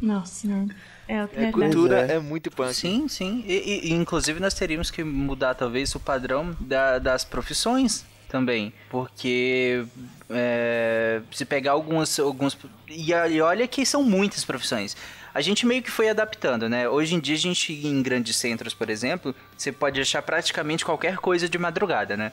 Nossa, 0.00 0.46
não. 0.48 0.68
É 1.06 1.20
A 1.20 1.26
realidade. 1.26 1.52
cultura 1.52 2.06
é. 2.10 2.16
é 2.16 2.18
muito 2.18 2.50
punk. 2.50 2.74
Sim, 2.74 3.06
sim. 3.08 3.44
E, 3.46 3.52
e- 3.54 3.90
e, 3.90 3.92
inclusive 3.92 4.40
nós 4.40 4.54
teríamos 4.54 4.90
que 4.90 5.04
mudar 5.04 5.54
talvez 5.54 5.94
o 5.94 6.00
padrão 6.00 6.56
da- 6.58 6.98
das 6.98 7.24
profissões 7.24 8.04
também. 8.28 8.72
Porque 8.90 9.84
é, 10.30 11.20
se 11.32 11.44
pegar 11.44 11.72
algumas. 11.72 12.18
alguns 12.18 12.56
e, 12.88 13.10
e 13.12 13.40
olha 13.40 13.66
que 13.68 13.84
são 13.86 14.02
muitas 14.02 14.44
profissões. 14.44 14.96
A 15.34 15.40
gente 15.40 15.66
meio 15.66 15.82
que 15.82 15.90
foi 15.90 16.08
adaptando, 16.08 16.68
né? 16.68 16.88
Hoje 16.88 17.14
em 17.16 17.20
dia 17.20 17.34
a 17.34 17.38
gente, 17.38 17.72
em 17.72 18.00
grandes 18.02 18.36
centros, 18.36 18.72
por 18.72 18.88
exemplo, 18.88 19.34
você 19.56 19.72
pode 19.72 20.00
achar 20.00 20.22
praticamente 20.22 20.84
qualquer 20.84 21.16
coisa 21.16 21.48
de 21.48 21.58
madrugada, 21.58 22.16
né? 22.16 22.30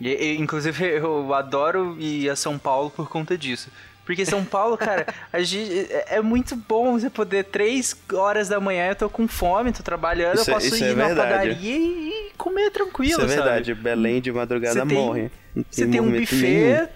E- 0.00 0.08
e, 0.08 0.36
inclusive 0.40 0.84
eu 0.98 1.32
adoro 1.34 1.96
ir 2.00 2.28
a 2.30 2.36
São 2.36 2.58
Paulo 2.58 2.90
por 2.90 3.08
conta 3.08 3.36
disso. 3.36 3.70
Porque 4.06 4.24
São 4.24 4.44
Paulo, 4.44 4.78
cara, 4.78 5.04
a 5.32 5.42
gente- 5.42 5.92
é 5.92 6.16
é 6.16 6.22
muito 6.22 6.54
bom 6.56 6.92
você 6.98 7.10
poder, 7.10 7.44
três 7.44 7.94
horas 8.12 8.48
da 8.48 8.60
manhã, 8.60 8.86
eu 8.90 8.94
tô 8.96 9.10
com 9.10 9.26
fome, 9.28 9.72
tô 9.72 9.82
trabalhando, 9.82 10.36
Isso 10.36 10.48
é- 10.48 10.54
eu 10.54 10.54
posso 10.54 10.76
ir 10.76 10.84
é 10.84 10.94
na 10.94 11.08
padaria 11.08 11.52
e, 11.76 12.08
e 12.30 12.30
comer 12.38 12.70
tranquilo, 12.70 13.10
Isso 13.12 13.20
é 13.22 13.28
sabe? 13.28 13.34
verdade. 13.42 13.74
Belém 13.74 14.20
de 14.22 14.30
madrugada 14.32 14.80
Você 14.80 14.86
tem- 14.86 14.96
morre. 14.96 15.30
Você 15.70 15.86
tem 15.88 16.00
um 16.00 16.04
movimento 16.04 16.34
nenhum. 16.36 16.70
buffet 16.86 16.90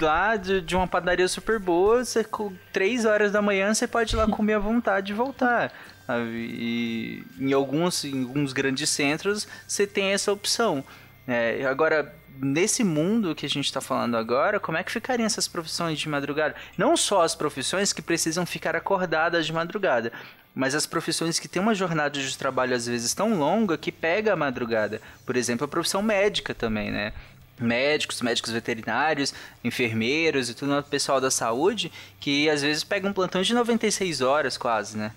lá 0.00 0.34
de, 0.36 0.60
de 0.62 0.74
uma 0.74 0.86
padaria 0.88 1.28
super 1.28 1.58
boa, 1.60 2.04
você 2.04 2.24
com 2.24 2.52
três 2.72 3.04
horas 3.04 3.30
da 3.30 3.40
manhã 3.40 3.72
você 3.72 3.86
pode 3.86 4.14
ir 4.14 4.16
lá 4.18 4.26
comer 4.26 4.54
à 4.54 4.58
vontade 4.58 5.12
e 5.12 5.14
voltar. 5.14 5.72
sabe? 6.06 6.24
E 6.32 7.22
em 7.38 7.52
alguns, 7.52 8.02
em 8.04 8.22
alguns 8.22 8.52
grandes 8.54 8.88
centros 8.90 9.46
você 9.66 9.86
tem 9.86 10.12
essa 10.12 10.32
opção. 10.32 10.82
É, 11.26 11.64
agora, 11.66 12.12
nesse 12.40 12.84
mundo 12.84 13.34
que 13.34 13.46
a 13.46 13.48
gente 13.48 13.66
está 13.66 13.80
falando 13.80 14.16
agora, 14.16 14.60
como 14.60 14.78
é 14.78 14.82
que 14.82 14.92
ficariam 14.92 15.26
essas 15.26 15.48
profissões 15.48 15.98
de 15.98 16.08
madrugada? 16.08 16.54
Não 16.76 16.96
só 16.96 17.22
as 17.22 17.34
profissões 17.34 17.92
que 17.92 18.02
precisam 18.02 18.46
ficar 18.46 18.76
acordadas 18.76 19.46
de 19.46 19.52
madrugada, 19.52 20.12
mas 20.54 20.74
as 20.74 20.86
profissões 20.86 21.38
que 21.38 21.48
têm 21.48 21.62
uma 21.62 21.74
jornada 21.74 22.18
de 22.18 22.36
trabalho 22.36 22.74
às 22.74 22.86
vezes 22.86 23.14
tão 23.14 23.38
longa 23.38 23.78
que 23.78 23.92
pega 23.92 24.32
a 24.32 24.36
madrugada. 24.36 25.00
Por 25.24 25.36
exemplo, 25.36 25.64
a 25.64 25.68
profissão 25.68 26.02
médica 26.02 26.54
também, 26.54 26.90
né? 26.90 27.12
Médicos, 27.60 28.20
médicos 28.22 28.52
veterinários, 28.52 29.34
enfermeiros 29.64 30.48
e 30.48 30.54
tudo 30.54 30.78
o 30.78 30.82
pessoal 30.82 31.20
da 31.20 31.30
saúde 31.30 31.90
que 32.20 32.48
às 32.48 32.62
vezes 32.62 32.84
pega 32.84 33.08
um 33.08 33.12
plantão 33.12 33.42
de 33.42 33.52
96 33.52 34.20
horas 34.20 34.56
quase, 34.56 34.96
né? 34.96 35.12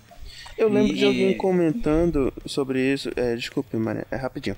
Eu 0.57 0.69
lembro 0.69 0.93
E- 0.93 0.97
de 0.97 1.05
alguém 1.05 1.37
comentando 1.37 2.33
sobre 2.45 2.79
isso. 2.81 3.09
É, 3.15 3.35
desculpe, 3.35 3.75
Maria, 3.77 4.05
é 4.11 4.15
rapidinho. 4.15 4.55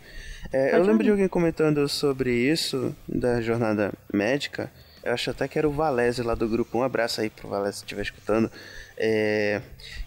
É, 0.51 0.75
eu 0.75 0.83
lembro 0.83 1.03
de 1.03 1.09
alguém 1.11 1.27
comentando 1.27 1.87
sobre 1.87 2.31
isso 2.33 2.95
da 3.07 3.41
jornada 3.41 3.93
médica. 4.13 4.71
Eu 5.03 5.13
acho 5.13 5.29
até 5.31 5.47
que 5.47 5.57
era 5.57 5.67
o 5.67 5.71
Valese 5.71 6.21
lá 6.21 6.33
do 6.35 6.47
grupo. 6.47 6.77
Um 6.77 6.83
abraço 6.83 7.21
aí 7.21 7.29
pro 7.29 7.47
Valese 7.49 7.77
se 7.79 7.83
estiver 7.83 8.01
escutando. 8.01 8.49
É, 8.97 9.61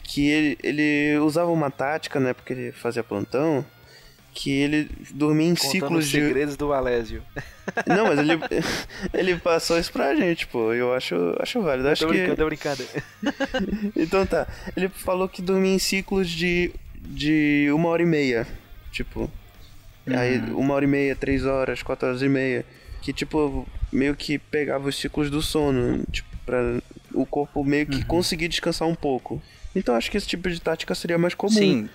que 0.04 0.28
ele, 0.28 0.58
ele 0.62 1.18
usava 1.18 1.50
uma 1.50 1.70
tática, 1.70 2.18
né? 2.20 2.32
Porque 2.32 2.52
ele 2.52 2.72
fazia 2.72 3.02
plantão. 3.04 3.64
Que 4.36 4.50
ele 4.50 4.90
dormia 5.12 5.48
em 5.48 5.54
Contando 5.54 5.70
ciclos 5.70 6.04
os 6.04 6.10
de. 6.10 6.20
segredos 6.20 6.56
do 6.58 6.70
Alésio. 6.70 7.22
Não, 7.86 8.04
mas 8.04 8.18
ele, 8.18 8.38
ele 9.14 9.36
passou 9.36 9.78
isso 9.78 9.90
pra 9.90 10.14
gente, 10.14 10.46
pô. 10.46 10.74
Eu 10.74 10.92
acho, 10.92 11.34
acho 11.40 11.62
válido. 11.62 11.88
Acho 11.88 12.06
tô 12.06 12.12
que... 12.12 12.18
brincando, 12.18 12.36
tô 12.36 12.46
brincando. 12.46 12.84
Então 13.96 14.26
tá. 14.26 14.46
Ele 14.76 14.90
falou 14.90 15.26
que 15.26 15.40
dormia 15.40 15.74
em 15.74 15.78
ciclos 15.78 16.28
de, 16.28 16.70
de 17.00 17.68
uma 17.72 17.88
hora 17.88 18.02
e 18.02 18.06
meia. 18.06 18.46
Tipo. 18.92 19.30
Aí 20.06 20.38
uma 20.52 20.74
hora 20.74 20.84
e 20.84 20.88
meia, 20.88 21.16
três 21.16 21.46
horas, 21.46 21.82
quatro 21.82 22.06
horas 22.06 22.20
e 22.20 22.28
meia. 22.28 22.64
Que 23.00 23.14
tipo, 23.14 23.66
meio 23.90 24.14
que 24.14 24.38
pegava 24.38 24.86
os 24.86 24.96
ciclos 24.96 25.30
do 25.30 25.40
sono. 25.40 26.04
Tipo, 26.12 26.28
pra 26.44 26.78
o 27.14 27.24
corpo 27.24 27.64
meio 27.64 27.86
que 27.86 28.04
conseguir 28.04 28.48
descansar 28.48 28.86
um 28.86 28.94
pouco. 28.94 29.42
Então 29.74 29.94
acho 29.94 30.10
que 30.10 30.16
esse 30.16 30.26
tipo 30.26 30.50
de 30.50 30.60
tática 30.60 30.94
seria 30.94 31.18
mais 31.18 31.34
comum. 31.34 31.50
Sim, 31.52 31.88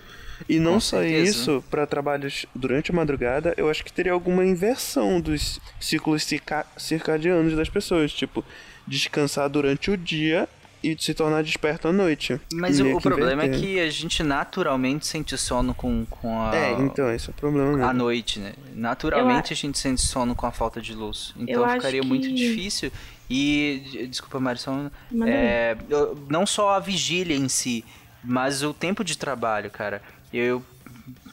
E 0.48 0.60
não 0.60 0.74
com 0.74 0.80
só 0.80 1.00
certeza. 1.02 1.30
isso, 1.32 1.64
para 1.70 1.86
trabalhos 1.88 2.46
durante 2.56 2.92
a 2.92 2.94
madrugada, 2.94 3.54
eu 3.58 3.70
acho 3.70 3.84
que 3.84 3.92
teria 3.94 4.12
alguma 4.12 4.46
inversão 4.46 5.20
dos 5.22 5.60
ciclos 5.80 6.24
circa- 6.24 6.66
circadianos 6.78 7.56
das 7.56 7.70
pessoas. 7.70 8.12
Tipo, 8.14 8.44
descansar 8.88 9.50
durante 9.50 9.92
o 9.92 9.98
dia 9.98 10.48
e 10.84 10.98
se 11.00 11.14
tornar 11.14 11.44
desperto 11.44 11.88
à 11.88 11.94
noite. 11.94 12.42
Mas 12.52 12.80
o, 12.80 12.96
o 12.98 13.00
problema 13.00 13.44
é 13.44 13.46
inverter. 13.46 13.70
que 13.70 13.80
a 13.80 13.90
gente 13.92 14.24
naturalmente 14.24 15.06
sente 15.06 15.38
sono 15.38 15.76
com, 15.76 16.06
com 16.10 16.42
a, 16.42 16.56
É, 16.56 16.72
então, 16.74 17.14
esse 17.14 17.30
é 17.30 17.32
o 17.32 17.34
problema 17.36 17.70
mesmo. 17.74 17.86
à 17.86 17.94
noite, 17.94 18.40
né? 18.40 18.54
Naturalmente 18.74 19.54
a 19.54 19.56
gente 19.56 19.78
sente 19.78 20.02
sono 20.02 20.34
com 20.34 20.48
a 20.48 20.52
falta 20.52 20.82
de 20.82 20.94
luz. 20.96 21.36
Então 21.38 21.54
Eu 21.56 21.66
acho 21.66 21.76
ficaria 21.76 22.02
muito 22.02 22.28
que- 22.28 22.34
difícil. 22.34 22.92
E, 23.30 23.84
de- 23.92 24.08
desculpa, 24.08 24.40
Marisol, 24.40 24.92
Manda 25.12 25.32
é, 25.32 25.78
eu- 25.88 26.18
não 26.28 26.46
só 26.48 26.72
a 26.72 26.80
vigília 26.80 27.36
em 27.38 27.48
si, 27.48 27.86
mas 28.24 28.64
o 28.64 28.74
tempo 28.74 29.04
de 29.04 29.16
trabalho, 29.18 29.70
cara. 29.70 30.02
Eu, 30.34 30.64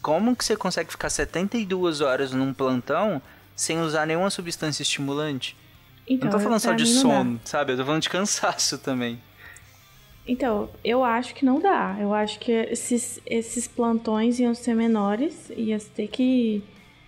como 0.02 0.34
que 0.34 0.44
você 0.44 0.56
consegue 0.56 0.90
ficar 0.90 1.10
72 1.10 2.00
horas 2.00 2.32
num 2.32 2.52
plantão 2.52 3.20
sem 3.54 3.80
usar 3.80 4.06
nenhuma 4.06 4.30
substância 4.30 4.82
estimulante? 4.82 5.56
Então, 6.08 6.30
não 6.30 6.36
tô 6.36 6.42
falando 6.42 6.60
só 6.60 6.72
de 6.72 6.86
sono, 6.86 7.40
sabe? 7.44 7.72
Eu 7.72 7.76
tô 7.76 7.84
falando 7.84 8.02
de 8.02 8.08
cansaço 8.08 8.78
também. 8.78 9.20
Então, 10.26 10.68
eu 10.84 11.02
acho 11.04 11.34
que 11.34 11.44
não 11.44 11.60
dá. 11.60 11.96
Eu 11.98 12.12
acho 12.12 12.38
que 12.38 12.52
esses, 12.52 13.20
esses 13.24 13.66
plantões 13.66 14.38
iam 14.38 14.54
ser 14.54 14.74
menores, 14.74 15.50
ia 15.56 15.78
ter 15.78 16.08
que, 16.08 16.62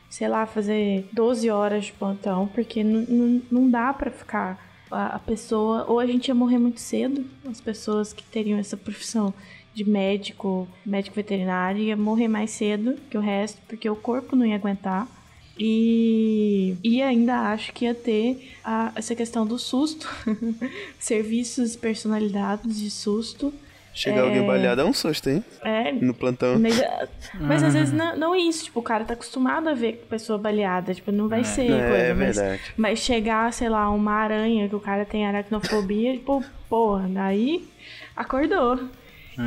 sei 0.09 0.29
lá, 0.29 0.47
fazer 0.47 1.07
12 1.13 1.51
horas 1.51 1.87
de 1.87 1.93
plantão, 1.93 2.47
porque 2.49 2.83
não, 2.83 3.03
não, 3.03 3.43
não 3.51 3.71
dá 3.71 3.93
pra 3.93 4.11
ficar 4.11 4.70
a, 4.91 5.19
pessoa. 5.19 5.85
Ou 5.89 5.99
a 5.99 6.07
gente 6.07 6.29
ia 6.29 6.35
morrer 6.35 6.59
muito 6.59 6.81
cedo, 6.81 7.25
as 7.51 7.61
pessoas 7.61 8.13
que 8.13 8.23
teriam 8.25 8.59
essa 8.59 8.77
profissão 8.77 9.33
de 9.73 9.89
médico, 9.89 10.67
médico 10.85 11.15
veterinário, 11.17 11.81
ia 11.83 11.97
morrer 11.97 12.29
mais 12.29 12.51
cedo 12.51 12.97
que 13.11 13.17
o 13.17 13.21
resto, 13.21 13.61
porque 13.69 13.89
o 13.89 13.95
corpo 13.97 14.35
não 14.35 14.45
ia 14.45 14.57
aguentar. 14.57 15.07
E, 15.59 16.75
e 16.83 17.03
ainda 17.03 17.53
acho 17.53 17.73
que 17.75 17.85
ia 17.85 17.95
ter 17.95 18.51
a- 18.65 18.93
essa 18.95 19.15
questão 19.15 19.47
do 19.47 19.59
susto, 19.59 20.09
serviços 20.99 21.77
personalizados 21.77 22.79
de 22.79 22.91
susto, 22.91 23.53
Chegar 23.93 24.23
alguém 24.23 24.47
baleado 24.47 24.81
é 24.81 24.85
um 24.85 24.93
susto, 24.93 25.29
hein? 25.29 25.45
É, 25.63 25.93
No 25.93 26.15
plantão. 26.15 26.59
mas, 26.59 26.81
mas 27.41 27.63
às 27.63 27.75
vezes 27.75 27.93
não, 27.93 28.17
não 28.17 28.35
é 28.35 28.39
isso, 28.39 28.65
tipo, 28.65 28.79
o 28.81 28.83
cara 28.83 29.05
tá 29.05 29.15
acostumado 29.15 29.69
a 29.69 29.75
ver 29.75 30.07
pessoa 30.09 30.39
baleada, 30.39 30.95
tipo, 30.95 31.11
não 31.11 31.29
vai 31.29 31.43
ser 31.45 31.71
É, 31.73 31.89
coisa, 31.89 31.97
é 32.05 32.15
mas, 32.15 32.37
verdade. 32.37 32.63
mas 32.77 32.99
chegar, 33.01 33.53
sei 33.53 33.69
lá, 33.69 33.91
uma 33.91 34.13
aranha 34.13 34.69
que 34.69 34.75
o 34.77 34.81
cara 34.81 35.05
tem 35.05 35.27
aracnofobia, 35.27 36.13
tipo, 36.19 36.43
porra, 36.69 37.09
daí 37.09 37.69
acordou. 38.17 38.79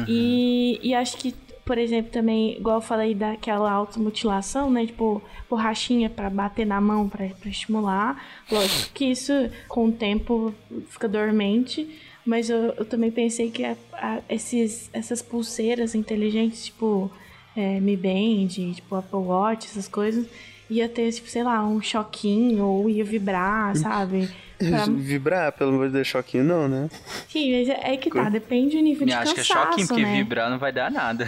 E, 0.08 0.80
e 0.82 0.94
acho 0.96 1.18
que, 1.18 1.34
por 1.66 1.78
exemplo, 1.78 2.12
também, 2.12 2.58
igual 2.58 2.78
eu 2.78 2.82
falei 2.82 3.14
daquela 3.14 3.72
automutilação, 3.72 4.70
né, 4.72 4.86
tipo, 4.86 5.22
borrachinha 5.50 6.10
pra 6.10 6.30
bater 6.30 6.66
na 6.66 6.82
mão, 6.82 7.08
pra, 7.08 7.28
pra 7.28 7.50
estimular, 7.50 8.22
lógico 8.52 8.92
que 8.94 9.06
isso, 9.06 9.32
com 9.68 9.86
o 9.88 9.92
tempo, 9.92 10.54
fica 10.90 11.08
dormente, 11.08 11.88
mas 12.26 12.50
eu, 12.50 12.74
eu 12.78 12.86
também 12.86 13.12
pensei 13.12 13.50
que 13.52 13.64
a- 13.64 13.76
a- 13.94 14.20
esses, 14.30 14.90
essas 14.94 15.22
pulseiras 15.22 15.94
inteligentes, 15.96 16.66
tipo 16.66 17.12
é, 17.56 17.80
Mi 17.80 17.96
Band, 17.96 18.48
tipo 18.74 18.96
Apple 18.96 19.20
Watch, 19.20 19.68
essas 19.68 19.88
coisas, 19.88 20.26
ia 20.70 20.90
ter, 20.90 21.12
tipo, 21.12 21.28
sei 21.30 21.44
lá, 21.44 21.64
um 21.64 21.80
choquinho 21.82 22.66
ou 22.66 22.90
ia 22.90 23.04
vibrar, 23.04 23.76
sabe? 23.76 24.30
Pra... 24.58 24.86
Vibrar, 24.86 25.52
pelo 25.52 25.72
amor 25.72 25.88
de 25.88 25.94
Deus, 25.94 26.08
choquinho 26.08 26.44
não, 26.44 26.68
né? 26.70 26.90
Sim, 27.28 27.58
mas 27.60 27.68
é 27.70 27.94
é 27.94 27.98
que 27.98 28.10
tá, 28.10 28.30
depende 28.30 28.78
do 28.78 28.82
nível 28.84 29.06
de 29.06 29.12
Eu 29.12 29.20
acho 29.20 29.34
que 29.36 29.42
é 29.42 29.44
cansaço, 29.44 29.70
choquinho, 29.70 29.88
porque 29.88 30.02
né? 30.04 30.12
vibrar 30.18 30.50
não 30.50 30.58
vai 30.58 30.72
dar 30.72 30.90
nada. 30.90 31.28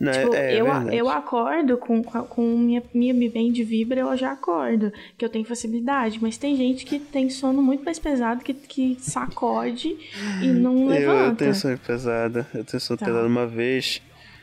Não, 0.00 0.12
Tipo, 0.12 0.34
é, 0.34 0.60
eu, 0.60 0.64
verdade. 0.64 0.96
eu 0.96 1.08
acordo 1.08 1.78
com, 1.78 2.02
com, 2.02 2.58
minha, 2.58 2.82
minha 2.92 3.14
Mi 3.14 3.28
Band 3.28 3.52
vibra, 3.64 4.00
eu 4.00 4.16
já 4.16 4.32
acordo, 4.32 4.92
que 5.16 5.24
eu 5.24 5.28
tenho 5.28 5.44
facilidade, 5.44 6.18
mas 6.20 6.36
tem 6.36 6.56
gente 6.56 6.84
que 6.84 6.98
tem 6.98 7.30
sono 7.30 7.62
muito 7.62 7.84
mais 7.84 7.98
pesado, 7.98 8.42
que, 8.42 8.52
que 8.54 8.96
sacode 9.00 9.96
e 10.42 10.46
não 10.48 10.82
Eu, 10.82 10.88
levanta. 10.88 11.26
eu 11.30 11.36
tenho 11.36 11.54
sonho 11.54 11.78
pesado. 11.78 12.44
Eu 12.54 12.64
tenho 12.64 12.80
sonho 12.80 12.98
Tá. 12.98 13.06
pesado 13.06 13.26
uma 13.26 13.46
vez. 13.46 14.02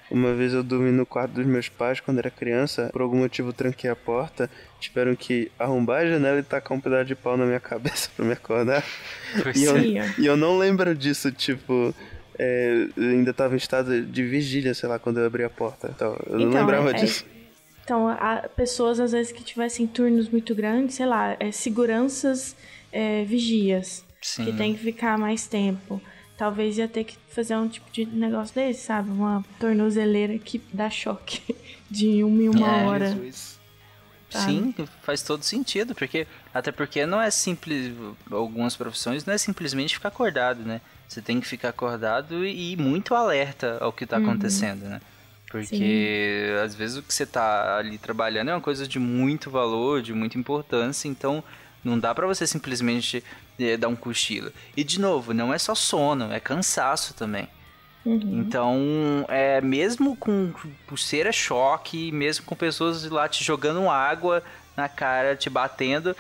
Uma 0.10 0.34
vez 0.34 0.54
eu 0.54 0.62
dormi 0.62 0.92
no 0.92 1.06
quarto 1.06 1.32
dos 1.36 1.46
meus 1.46 1.70
pais 1.70 2.02
quando 2.02 2.18
era 2.20 2.30
criança. 2.30 2.90
Por 2.92 3.02
algum 3.02 3.20
motivo 3.20 3.50
eu 3.50 3.54
tranquei 3.54 3.90
a 3.90 3.96
porta. 3.96 4.50
Tiveram 4.80 5.16
que 5.16 5.50
arrombar 5.58 6.02
a 6.02 6.06
janela 6.06 6.40
e 6.40 6.44
tacar 6.44 6.78
um 6.78 6.82
pedaço 6.82 7.06
de 7.06 7.16
pau 7.16 7.38
na 7.38 7.46
minha 7.46 7.60
cabeça 7.62 8.10
pra 8.16 8.26
me 8.26 8.34
acordar. 8.34 8.84
E 9.56 9.64
eu, 9.64 9.78
e 10.18 10.26
eu 10.26 10.36
não 10.36 10.58
lembro 10.58 10.94
disso, 10.96 11.32
tipo. 11.32 11.94
É, 12.44 12.88
eu 12.98 13.10
ainda 13.10 13.32
tava 13.34 13.54
em 13.54 13.58
estado 13.58 14.02
de 14.04 14.24
vigília, 14.24 14.74
sei 14.74 14.90
lá, 14.90 14.98
quando 14.98 15.20
eu 15.20 15.26
abri 15.28 15.44
a 15.44 15.50
porta. 15.50 15.92
Então, 15.96 16.18
eu 16.26 16.40
não 16.40 16.48
Então, 16.50 16.60
lembrava 16.60 16.90
é- 16.90 16.94
disso. 16.94 17.24
Então, 17.84 18.08
há 18.08 18.48
pessoas, 18.56 19.00
às 19.00 19.12
vezes, 19.12 19.32
que 19.32 19.44
tivessem 19.44 19.86
turnos 19.86 20.28
muito 20.30 20.56
grandes, 20.56 20.96
sei 20.96 21.06
lá, 21.06 21.36
é, 21.40 21.52
seguranças 21.52 22.56
é, 22.92 23.24
vigias, 23.26 24.04
Sim. 24.22 24.46
que 24.46 24.54
tem 24.54 24.74
que 24.74 24.80
ficar 24.82 25.18
mais 25.18 25.46
tempo. 25.48 26.02
Talvez 26.38 26.78
ia 26.78 26.88
ter 26.88 27.04
que 27.04 27.16
fazer 27.30 27.56
um 27.56 27.68
tipo 27.68 27.92
de 27.92 28.06
negócio 28.06 28.56
desse, 28.56 28.82
sabe? 28.82 29.10
Uma 29.12 29.44
tornozeleira 29.60 30.38
que 30.40 30.60
dá 30.74 30.90
choque 30.90 31.42
de 31.90 32.24
uma 32.24 32.42
em 32.42 32.50
uma 32.50 32.68
É, 32.68 32.86
hora. 32.86 33.12
Jesus. 33.12 33.60
Sim, 34.30 34.74
faz 35.02 35.22
todo 35.22 35.44
sentido, 35.44 35.94
porque 35.94 36.26
até 36.54 36.72
porque 36.72 37.06
não 37.06 37.22
é 37.22 37.30
simples, 37.30 37.92
algumas 38.32 38.78
profissões 38.78 39.26
não 39.26 39.34
é 39.34 39.38
simplesmente 39.38 39.96
ficar 39.96 40.08
acordado, 40.08 40.62
né? 40.64 40.80
Você 41.12 41.22
tem 41.22 41.42
que 41.42 41.48
ficar 41.48 41.68
acordado 41.68 42.46
e 42.46 42.78
muito 42.78 43.14
alerta 43.14 43.78
ao 43.82 43.92
que 43.92 44.06
tá 44.06 44.16
Uhum. 44.16 44.24
acontecendo, 44.30 44.86
né? 44.86 45.02
Porque 45.50 46.50
às 46.64 46.74
vezes 46.74 46.96
o 46.96 47.04
que 47.04 47.14
você 47.14 47.26
tá 47.26 47.76
ali 47.76 47.98
trabalhando 47.98 48.50
é 48.50 48.54
uma 48.54 48.62
coisa 48.62 48.88
de 48.88 48.98
muito 48.98 49.52
valor, 49.52 50.02
de 50.02 50.14
muita 50.14 50.38
importância, 50.38 51.10
então 51.10 51.44
não 51.84 52.00
dá 52.00 52.16
pra 52.16 52.26
você 52.26 52.48
simplesmente 52.48 53.22
eh, 53.60 53.76
dar 53.76 53.90
um 53.90 53.96
cochilo. 53.96 54.54
E 54.78 54.86
de 54.86 55.02
novo, 55.02 55.34
não 55.34 55.54
é 55.54 55.58
só 55.58 55.76
sono, 55.76 56.32
é 56.32 56.40
cansaço 56.40 57.14
também. 57.14 57.50
Uhum. 58.06 58.40
Então, 58.40 59.26
é, 59.28 59.60
mesmo 59.60 60.16
com 60.16 60.54
pulseira 60.88 61.34
choque, 61.34 62.10
mesmo 62.14 62.46
com 62.46 62.56
pessoas 62.56 63.04
lá 63.10 63.28
te 63.28 63.44
jogando 63.44 63.90
água 63.90 64.42
na 64.78 64.88
cara, 64.88 65.36
te 65.36 65.50
batendo, 65.50 66.16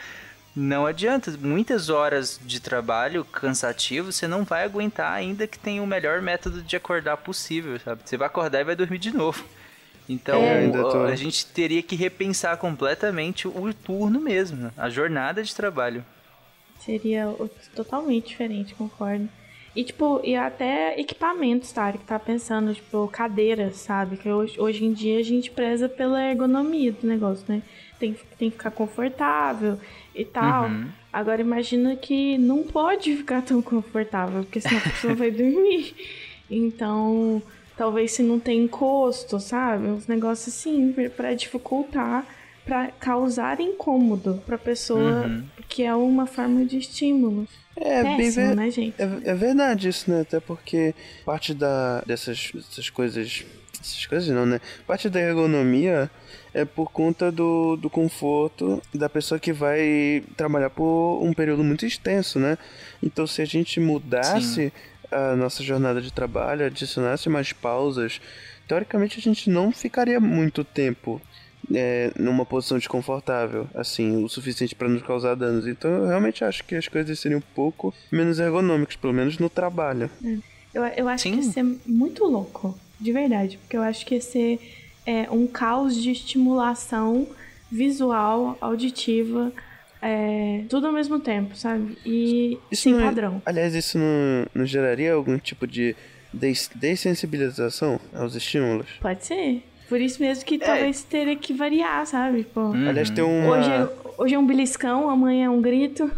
não 0.56 0.86
adianta. 0.86 1.32
Muitas 1.40 1.90
horas 1.90 2.40
de 2.44 2.60
trabalho 2.60 3.24
cansativo 3.26 4.12
você 4.12 4.28
não 4.28 4.44
vai 4.44 4.64
aguentar, 4.64 5.12
ainda 5.14 5.48
que 5.48 5.58
tenha 5.60 5.82
o 5.82 5.88
melhor 5.88 6.22
método 6.22 6.62
de 6.62 6.76
acordar 6.76 7.18
possível, 7.18 7.80
sabe? 7.80 8.02
Você 8.06 8.18
vai 8.18 8.28
acordar 8.28 8.62
e 8.62 8.64
vai 8.66 8.76
dormir 8.76 8.98
de 8.98 9.12
novo. 9.16 9.44
Então, 10.10 10.42
É, 10.42 10.60
ainda 10.60 10.82
tô- 10.82 11.04
a 11.04 11.16
gente 11.16 11.46
teria 11.46 11.82
que 11.82 11.96
repensar 11.96 12.58
completamente 12.58 13.48
o 13.48 13.74
turno 13.74 14.20
mesmo, 14.20 14.58
né? 14.58 14.72
a 14.78 14.90
jornada 14.90 15.42
de 15.44 15.56
trabalho. 15.56 16.04
Seria 16.80 17.34
totalmente 17.76 18.30
diferente, 18.30 18.74
concordo. 18.74 19.30
E, 19.74 19.84
tipo, 19.86 20.20
e 20.24 20.36
até 20.36 21.00
equipamentos, 21.00 21.72
tá? 21.72 21.94
Que 21.94 22.00
tá 22.00 22.20
pensando, 22.20 22.74
tipo, 22.74 23.08
cadeiras, 23.08 23.76
sabe? 23.78 24.18
Que 24.18 24.28
hoje, 24.30 24.60
hoje 24.60 24.84
em 24.84 24.92
dia 24.92 25.20
a 25.20 25.24
gente 25.24 25.50
preza 25.50 25.88
pela 25.88 26.22
ergonomia 26.22 26.92
do 26.92 27.08
negócio, 27.08 27.46
né? 27.48 27.62
Tem, 28.02 28.16
tem 28.38 28.50
que 28.50 28.58
ficar 28.58 28.72
confortável 28.72 29.78
e 30.14 30.26
tal. 30.26 30.66
Uhum. 30.66 30.88
Agora 31.14 31.40
imagina 31.40 31.96
que 31.96 32.38
não 32.38 32.64
pode 32.64 33.16
ficar 33.16 33.42
tão 33.44 33.62
confortável, 33.62 34.44
porque 34.44 34.60
senão 34.60 34.78
a 34.80 34.82
pessoa 34.82 35.14
vai 35.14 35.30
dormir. 35.32 35.94
Então, 36.50 37.42
talvez 37.78 38.12
se 38.12 38.24
não 38.24 38.40
tem 38.40 38.64
encosto, 38.64 39.40
sabe? 39.40 39.88
Uns 39.88 40.08
negócios 40.08 40.48
assim, 40.54 40.94
pra 41.16 41.34
dificultar, 41.34 42.26
pra 42.66 42.88
causar 43.00 43.60
incômodo 43.60 44.42
pra 44.46 44.58
pessoa, 44.58 45.26
Uhum. 45.28 45.44
que 45.70 45.84
é 45.84 45.94
uma 45.96 46.26
forma 46.26 46.66
de 46.66 46.78
estímulo. 46.78 47.48
É, 47.76 48.04
bem 48.04 48.18
Péssimo, 48.18 48.48
ver- 48.50 48.56
né, 48.56 48.70
gente? 48.70 48.96
É, 49.02 49.32
é 49.32 49.34
verdade 49.34 49.88
isso, 49.90 50.12
né? 50.12 50.22
Até 50.22 50.40
porque 50.40 50.94
parte 51.26 51.54
da, 51.54 52.02
dessas, 52.02 52.52
dessas 52.54 52.90
coisas. 52.90 53.46
Essas 53.82 54.06
coisas 54.06 54.30
não, 54.30 54.46
né? 54.46 54.62
Parte 54.86 55.10
da 55.10 55.20
ergonomia 55.20 56.10
é 56.54 56.63
por 56.63 56.91
conta 56.91 57.32
do, 57.32 57.76
do 57.76 57.89
conforto 57.89 58.82
da 58.94 59.10
pessoa 59.10 59.39
que 59.39 59.52
vai 59.52 60.24
trabalhar 60.38 60.70
por 60.70 61.20
um 61.22 61.34
período 61.34 61.63
muito 61.63 61.86
extenso, 61.86 62.39
né? 62.39 62.58
Então 63.02 63.26
se 63.26 63.41
a 63.41 63.46
gente 63.46 63.80
mudasse 63.80 64.72
a 65.12 65.36
nossa 65.36 65.63
jornada 65.63 66.02
de 66.02 66.12
trabalho, 66.12 66.65
adicionasse 66.65 67.28
mais 67.28 67.52
pausas, 67.52 68.22
teoricamente 68.67 69.20
a 69.20 69.22
gente 69.22 69.50
não 69.50 69.72
ficaria 69.72 70.20
muito 70.20 70.63
tempo 70.63 71.22
é, 71.74 72.12
numa 72.17 72.46
posição 72.46 72.78
desconfortável, 72.78 73.67
assim, 73.76 74.24
o 74.24 74.30
suficiente 74.30 74.76
para 74.76 74.88
nos 74.88 75.02
causar 75.02 75.36
danos. 75.36 75.67
Então 75.67 75.91
eu 75.91 76.08
realmente 76.08 76.44
acho 76.44 76.63
que 76.63 76.76
as 76.76 76.88
coisas 76.88 77.20
seriam 77.20 77.39
um 77.39 77.54
pouco 77.56 77.94
menos 78.12 78.39
ergonômicas, 78.39 78.96
pelo 78.96 79.13
menos 79.13 79.38
no 79.38 79.50
trabalho. 79.50 80.10
Eu, 80.74 80.84
eu 80.86 81.08
acho 81.08 81.24
Sim. 81.24 81.32
que 81.32 81.46
ia 81.46 81.52
ser 81.52 81.65
muito 81.86 82.24
louco, 82.26 82.78
de 83.02 83.12
verdade, 83.12 83.58
porque 83.58 83.76
eu 83.76 83.82
acho 83.82 84.06
que 84.06 84.16
ia 84.16 84.22
ser 84.22 84.60
é, 85.06 85.30
um 85.32 85.48
caos 85.48 85.96
de 85.96 86.12
estimulação 86.12 87.28
visual, 87.72 88.58
auditiva, 88.62 89.52
é, 90.02 90.64
tudo 90.70 90.88
ao 90.88 90.94
mesmo 90.94 91.20
tempo, 91.20 91.56
sabe? 91.56 91.98
E 92.06 92.58
sem 92.74 92.94
não 92.94 93.02
é- 93.02 93.06
padrão. 93.06 93.42
aliás, 93.46 93.74
isso 93.74 93.98
não, 93.98 94.46
não 94.54 94.66
geraria 94.66 95.14
algum 95.14 95.38
tipo 95.38 95.66
de 95.66 95.96
des 96.34 96.70
dessensibilização 96.76 98.00
aos 98.14 98.36
estímulos? 98.36 98.88
Pode 99.02 99.26
ser. 99.26 99.64
Por 99.90 100.00
isso 100.00 100.22
mesmo 100.22 100.44
É. 100.44 100.46
que 100.46 100.58
talvez 100.58 101.04
teria 101.04 101.36
que 101.36 101.54
variar, 101.54 102.06
sabe? 102.06 102.44
Pô, 102.46 102.62
Uhum. 102.62 102.88
Aliás, 102.88 103.10
tem 103.10 103.24
uma, 103.24 103.58
hoje, 103.58 103.70
é, 103.70 103.90
hoje 104.18 104.36
é 104.36 104.40
um 104.40 104.46
beliscão, 104.46 105.10
amanhã 105.10 105.46
é 105.48 105.50
um 105.50 105.62
grito. 105.62 106.10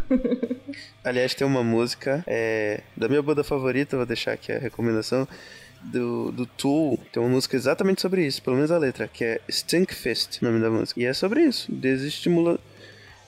aliás, 1.02 1.34
tem 1.34 1.46
uma 1.46 1.62
música 1.64 2.22
é, 2.26 2.80
da 2.96 3.08
minha 3.08 3.22
banda 3.22 3.42
favorita, 3.42 3.96
vou 3.96 4.06
deixar 4.06 4.32
aqui 4.32 4.52
a 4.52 4.58
recomendação, 4.58 5.26
do, 5.84 6.32
do 6.32 6.46
Tool. 6.46 6.98
Tem 7.12 7.22
uma 7.22 7.28
música 7.28 7.56
exatamente 7.56 8.00
sobre 8.02 8.26
isso, 8.26 8.42
pelo 8.42 8.56
menos 8.56 8.70
a 8.70 8.78
letra, 8.78 9.08
que 9.08 9.24
é 9.24 9.40
Stinkfist, 9.50 10.40
o 10.40 10.44
nome 10.44 10.60
da 10.60 10.70
música. 10.70 11.00
E 11.00 11.04
é 11.04 11.12
sobre 11.12 11.42
isso, 11.42 11.70
desestimula... 11.72 12.58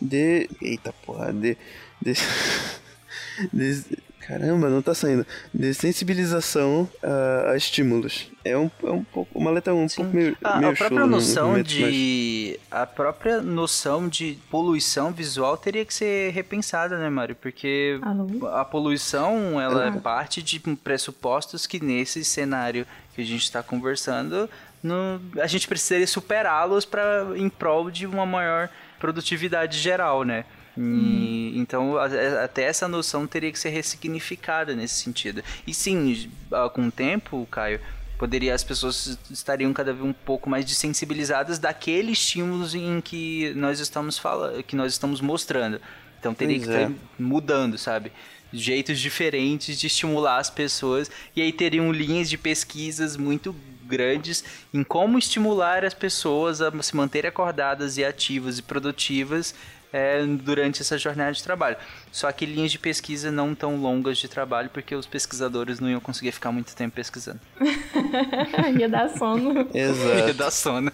De... 0.01 0.49
Eita 0.61 0.93
porra, 0.93 1.33
de... 1.33 1.57
de... 2.03 2.13
des- 3.53 3.87
Caramba, 4.27 4.69
não 4.69 4.83
tá 4.83 4.95
saindo. 4.95 5.25
Dessensibilização 5.55 6.89
a, 7.03 7.53
a 7.53 7.57
estímulos. 7.57 8.31
É 8.45 8.57
um, 8.57 8.71
é 8.83 8.91
um 8.91 9.05
pouco. 9.05 9.39
Uma 9.39 9.51
letra 9.51 9.75
um 9.75 9.87
pouco 9.89 10.15
meio. 10.15 10.37
A, 10.43 10.59
meio 10.59 10.73
a 10.73 10.75
própria 10.77 11.07
noção 11.07 11.49
momento, 11.51 11.67
mas- 11.67 11.93
de 11.93 12.61
a 12.71 12.87
própria 12.87 13.41
noção 13.41 14.09
de 14.09 14.39
poluição 14.51 15.13
visual 15.13 15.57
teria 15.57 15.85
que 15.85 15.95
ser 15.95 16.33
repensada, 16.33 16.99
né, 16.99 17.09
Mário? 17.09 17.35
Porque 17.37 17.99
Alô? 18.03 18.47
a 18.49 18.65
poluição 18.65 19.61
ela 19.61 19.85
Ah. 19.85 19.89
é 19.89 19.93
parte 20.01 20.43
de 20.43 20.59
pressupostos 20.59 21.67
que 21.67 21.83
nesse 21.83 22.25
cenário 22.25 22.87
que 23.15 23.23
a 23.23 23.25
gente 23.25 23.43
está 23.45 23.63
conversando, 23.63 24.49
no, 24.83 25.21
a 25.41 25.47
gente 25.47 25.67
precisaria 25.67 26.07
superá-los 26.07 26.85
para 26.85 27.27
em 27.37 27.49
prol 27.49 27.91
de 27.91 28.07
uma 28.07 28.27
maior 28.27 28.69
produtividade 28.99 29.79
geral, 29.79 30.23
né? 30.25 30.45
E, 30.79 31.53
Então, 31.57 31.97
a- 31.97 32.45
até 32.45 32.65
essa 32.65 32.87
noção 32.87 33.27
teria 33.27 33.51
que 33.51 33.59
ser 33.59 33.71
ressignificada 33.71 34.75
nesse 34.75 34.95
sentido. 35.03 35.43
E 35.67 35.73
sim, 35.75 36.31
ah, 36.53 36.69
com 36.69 36.87
o 36.89 36.91
tempo, 36.93 37.47
Caio, 37.51 37.81
poderia 38.19 38.55
as 38.55 38.63
pessoas 38.65 39.19
estariam 39.31 39.73
cada 39.73 39.93
vez 39.93 40.05
um 40.05 40.13
pouco 40.13 40.49
mais 40.49 40.65
desensibilizadas 40.65 41.59
daquele 41.59 42.13
estímulo 42.13 42.67
em 42.77 43.01
que 43.01 43.53
nós 43.57 43.81
estamos 43.81 44.19
falando, 44.19 44.63
que 44.63 44.77
nós 44.77 44.93
estamos 44.93 45.21
mostrando. 45.21 45.81
Então 46.19 46.33
teria 46.35 46.57
Pois 46.57 46.69
que 46.69 46.75
é. 46.75 46.83
estar 46.85 46.95
mudando, 47.19 47.79
sabe? 47.79 48.13
jeitos 48.53 49.01
diferentes 49.01 49.79
de 49.79 49.89
estimular 49.89 50.39
as 50.39 50.49
pessoas 50.49 51.11
e 51.35 51.43
aí 51.43 51.53
teriam 51.53 51.91
linhas 51.93 52.31
de 52.31 52.39
pesquisas 52.39 53.17
muito 53.17 53.55
grandes 53.85 54.43
em 54.73 54.83
como 54.85 55.19
estimular 55.19 55.85
as 55.85 55.93
pessoas 55.93 56.63
a 56.63 56.71
se 56.81 56.95
manterem 56.97 57.29
acordadas 57.29 57.99
e 57.99 58.05
ativas 58.05 58.59
e 58.59 58.63
produtivas 58.63 59.53
é, 59.93 60.25
durante 60.25 60.83
essa 60.83 60.99
jornada 60.99 61.33
de 61.33 61.43
trabalho. 61.43 61.77
Só 62.13 62.31
que 62.33 62.45
linhas 62.47 62.73
de 62.73 62.79
pesquisa 62.79 63.31
não 63.31 63.55
tão 63.55 63.77
longas 63.77 64.19
de 64.19 64.29
trabalho, 64.29 64.69
porque 64.71 64.95
os 64.95 65.07
pesquisadores 65.07 65.81
não 65.81 65.89
iam 65.91 66.01
conseguir 66.01 66.33
ficar 66.33 66.51
muito 66.53 66.75
tempo 66.75 66.95
pesquisando. 66.97 67.41
Ia 68.79 68.89
dar 68.89 69.09
sono. 69.11 69.67
Exato. 69.73 70.19
Ia 70.29 70.35
dar 70.35 70.51
sono. 70.51 70.93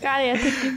Cara, 0.00 0.22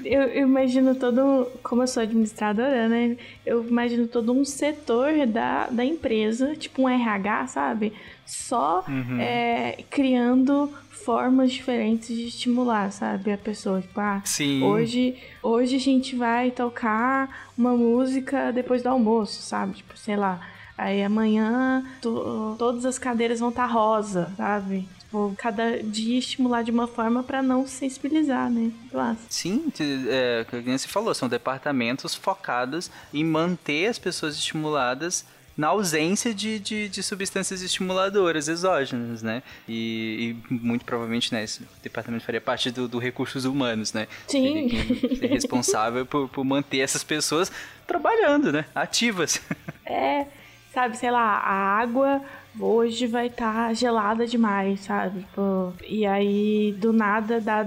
eu, 0.06 0.22
eu 0.24 0.48
imagino 0.48 0.96
todo. 0.96 1.48
Como 1.64 1.84
eu 1.84 1.88
sou 1.88 2.04
administradora, 2.04 2.88
né? 2.88 3.18
Eu 3.46 3.66
imagino 3.68 4.08
todo 4.08 4.32
um 4.32 4.46
setor 4.46 5.26
da, 5.28 5.68
da 5.68 5.84
empresa, 5.86 6.56
tipo 6.56 6.84
um 6.84 6.90
RH, 6.90 7.48
sabe? 7.48 7.94
Só 8.26 8.84
Uhum. 8.88 9.20
é, 9.20 9.84
criando 9.90 10.72
formas 11.04 11.52
diferentes 11.52 12.08
de 12.16 12.28
estimular, 12.28 12.92
sabe? 12.92 13.32
A 13.32 13.38
pessoa. 13.38 13.82
Tipo, 13.82 14.00
ah, 14.00 14.22
Sim. 14.26 14.64
Hoje, 14.64 15.16
hoje 15.42 15.76
a 15.76 15.80
gente 15.80 16.16
vai 16.16 16.52
tocar 16.52 17.50
uma 17.58 17.76
música 17.76 18.52
depois 18.52 18.84
do 18.84 18.90
almoço, 18.90 19.42
sabe? 19.42 19.74
Tipo, 19.76 19.98
sei 19.98 20.16
lá. 20.16 20.40
Aí 20.78 21.04
amanhã 21.04 21.84
to- 22.02 22.56
todas 22.60 22.86
as 22.86 23.00
cadeiras 23.00 23.40
vão 23.40 23.50
estar 23.50 23.66
rosa, 23.66 24.32
sabe? 24.38 24.88
Tipo, 25.00 25.34
cada 25.38 25.82
dia 25.82 26.20
estimular 26.20 26.62
de 26.64 26.70
uma 26.70 26.86
forma 26.86 27.24
pra 27.24 27.42
não 27.42 27.66
sensibilizar, 27.66 28.50
né? 28.52 28.72
Acho. 28.94 29.20
Sim, 29.30 29.72
é, 30.08 30.46
como 30.50 30.62
você 30.78 30.88
falou, 30.88 31.14
são 31.16 31.28
departamentos 31.30 32.14
focados 32.14 32.92
em 33.14 33.24
manter 33.24 33.88
as 33.88 33.98
pessoas 33.98 34.36
estimuladas 34.36 35.26
na 35.58 35.70
ausência 35.70 36.34
de, 36.34 36.60
de, 36.60 36.88
de 36.88 37.02
substâncias 37.02 37.64
estimuladoras 37.64 38.48
exógenas, 38.48 39.24
né? 39.24 39.42
E, 39.68 40.38
e 40.50 40.54
muito 40.54 40.86
provavelmente, 40.86 41.34
né, 41.34 41.44
esse 41.44 41.64
departamento 41.82 42.24
faria 42.24 42.40
parte 42.40 42.70
do, 42.70 42.88
do 42.88 43.00
recursos 43.00 43.44
humanos, 43.44 43.92
né? 43.92 44.08
Sim. 44.28 44.70
Ser 45.18 45.28
responsável 45.28 46.06
por, 46.06 46.30
por 46.30 46.44
manter 46.46 46.80
essas 46.80 47.04
pessoas 47.04 47.52
trabalhando, 47.88 48.52
né? 48.52 48.66
Ativas. 48.76 49.42
É, 49.86 50.28
sabe, 50.74 50.96
sei 50.98 51.10
lá, 51.10 51.40
a 51.40 51.80
água 51.80 52.22
hoje 52.60 53.08
vai 53.08 53.28
estar 53.28 53.74
gelada 53.74 54.28
demais, 54.28 54.82
sabe? 54.82 55.22
Tipo, 55.22 55.74
e 55.88 56.06
aí, 56.06 56.76
do 56.78 56.94
nada, 56.94 57.42
dá 57.42 57.66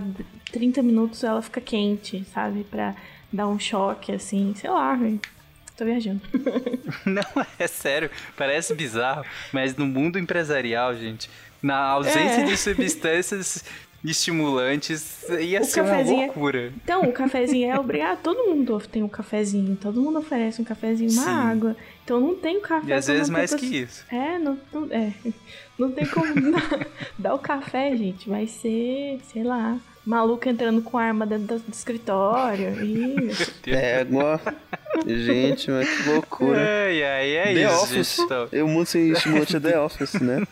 30 0.53 0.83
minutos 0.83 1.25
ela 1.25 1.43
fica 1.43 1.61
quente, 1.61 2.25
sabe? 2.33 2.65
Pra 2.65 2.95
dar 3.33 3.49
um 3.49 3.59
choque, 3.59 4.13
assim, 4.13 4.55
sei 4.55 4.71
lá. 4.71 4.99
Tô 5.81 5.87
viajando. 5.87 6.21
Não, 7.07 7.47
é 7.59 7.67
sério, 7.67 8.11
parece 8.37 8.75
bizarro, 8.75 9.25
mas 9.51 9.75
no 9.75 9.87
mundo 9.87 10.19
empresarial, 10.19 10.95
gente, 10.95 11.31
na 11.63 11.79
ausência 11.79 12.43
É. 12.43 12.45
de 12.45 12.55
substâncias 12.55 13.65
estimulantes, 14.05 15.27
ia 15.41 15.63
O 15.63 15.65
ser 15.65 15.81
uma 15.81 15.97
é- 16.01 16.05
loucura. 16.05 16.73
Então, 16.85 17.03
o 17.03 17.13
cafezinho 17.13 17.71
é 17.71 17.79
obrigado. 17.81 18.21
Todo 18.23 18.45
mundo 18.55 18.79
tem 18.93 19.03
um 19.03 19.09
cafezinho. 19.09 19.75
Todo 19.77 20.01
mundo 20.03 20.19
oferece 20.19 20.61
um 20.61 20.65
cafezinho, 20.65 21.11
uma 21.13 21.23
Sim. 21.25 21.31
água. 21.31 21.77
Então 22.05 22.21
não 22.21 22.35
tem 22.35 22.59
o 22.59 22.61
café. 22.61 22.89
E 22.89 22.93
às 22.93 23.07
vezes 23.07 23.31
mais 23.31 23.53
a 23.55 23.57
que 23.57 23.67
pessoa- 23.71 23.83
isso. 23.85 24.05
É, 24.15 24.39
não, 24.39 24.59
não, 24.73 24.89
é. 24.91 25.13
não 25.79 25.93
tem 25.93 26.07
como 26.07 26.35
dar, 26.53 26.87
dar 27.19 27.35
o 27.35 27.39
café, 27.39 27.97
gente. 27.97 28.29
Vai 28.29 28.47
ser, 28.47 29.19
sei 29.33 29.45
lá, 29.45 29.79
maluco 30.05 30.49
entrando 30.49 30.83
com 30.83 30.97
arma 30.99 31.27
dentro 31.27 31.59
do, 31.59 31.65
escritório. 31.73 32.71
E... 33.67 33.71
É, 33.71 34.01
igual. 34.03 34.41
Gente, 35.07 35.71
mas 35.71 35.89
que 35.89 36.09
loucura. 36.09 36.59
Ai, 36.61 37.03
ai, 37.03 37.37
é 37.37 37.45
The 37.55 37.65
isso, 37.67 37.83
Office. 37.85 38.19
Então, 38.19 38.49
Eu 38.51 38.67
mundo 38.67 38.87
sem 38.87 39.11
estimulante 39.11 39.57
é 39.57 39.61
The 39.61 39.79
Office, 39.81 40.15
né? 40.15 40.43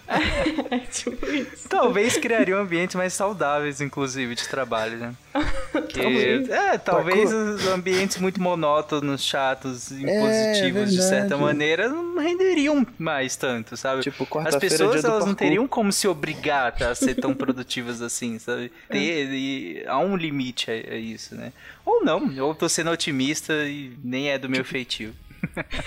é 0.70 0.78
tipo 0.90 1.26
isso. 1.26 1.68
talvez 1.68 2.16
criariam 2.16 2.60
ambientes 2.60 2.94
mais 2.94 3.12
saudáveis, 3.12 3.80
inclusive, 3.80 4.34
de 4.34 4.48
trabalho, 4.48 4.96
né? 4.98 5.14
Que- 5.88 6.00
Talvez. 6.00 6.48
É, 6.50 6.78
talvez 6.78 7.32
os 7.32 7.66
ambientes 7.66 8.18
muito 8.18 8.40
monótonos, 8.42 9.22
chatos, 9.22 9.90
impositivos, 9.92 10.90
de 10.92 11.02
certa 11.02 11.34
É, 11.34 11.36
maneira, 11.36 11.88
não 11.88 12.18
renderiam 12.18 12.86
mais 12.98 13.36
tanto, 13.36 13.76
sabe? 13.76 14.02
Tipo, 14.02 14.26
As 14.40 14.54
é 14.54 14.58
pessoas 14.58 15.04
elas 15.04 15.24
não 15.26 15.34
teriam 15.34 15.66
como 15.68 15.92
se 15.92 16.06
obrigar 16.08 16.74
a 16.82 16.94
ser 16.94 17.14
tão 17.14 17.34
produtivas 17.34 18.00
assim, 18.02 18.38
sabe? 18.38 18.70
Ter, 18.88 19.28
e 19.38 19.84
há 19.86 19.98
um 19.98 20.16
limite 20.16 20.70
a, 20.70 20.74
a 20.74 20.96
isso, 20.96 21.34
né? 21.34 21.52
Ou 21.84 22.04
não, 22.04 22.36
ou 22.40 22.54
tô 22.54 22.68
sendo 22.68 22.90
otimista 22.90 23.52
e 23.66 23.92
nem 24.02 24.30
é 24.30 24.38
do 24.38 24.48
meu 24.48 24.64
feitio. 24.64 25.14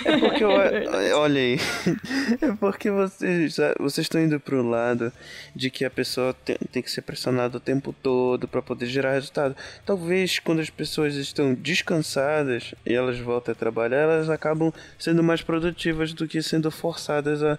É 0.05 0.17
porque, 0.17 0.43
eu, 0.43 0.49
olha 1.17 1.39
aí, 1.41 1.57
é 2.41 2.51
porque 2.59 2.89
vocês, 2.89 3.57
vocês 3.79 4.05
estão 4.05 4.21
indo 4.21 4.39
pro 4.39 4.61
lado 4.67 5.11
de 5.55 5.69
que 5.69 5.83
a 5.85 5.89
pessoa 5.89 6.33
tem, 6.33 6.57
tem 6.71 6.81
que 6.81 6.89
ser 6.91 7.01
pressionada 7.01 7.57
o 7.57 7.59
tempo 7.59 7.93
todo 8.01 8.47
para 8.47 8.61
poder 8.61 8.85
gerar 8.85 9.13
resultado. 9.13 9.55
Talvez 9.85 10.39
quando 10.39 10.59
as 10.59 10.69
pessoas 10.69 11.15
estão 11.15 11.53
descansadas 11.53 12.73
e 12.85 12.93
elas 12.93 13.17
voltam 13.19 13.51
a 13.51 13.55
trabalhar, 13.55 13.97
elas 14.01 14.29
acabam 14.29 14.71
sendo 14.97 15.21
mais 15.23 15.41
produtivas 15.41 16.13
do 16.13 16.27
que 16.27 16.41
sendo 16.41 16.71
forçadas 16.71 17.43
a, 17.43 17.53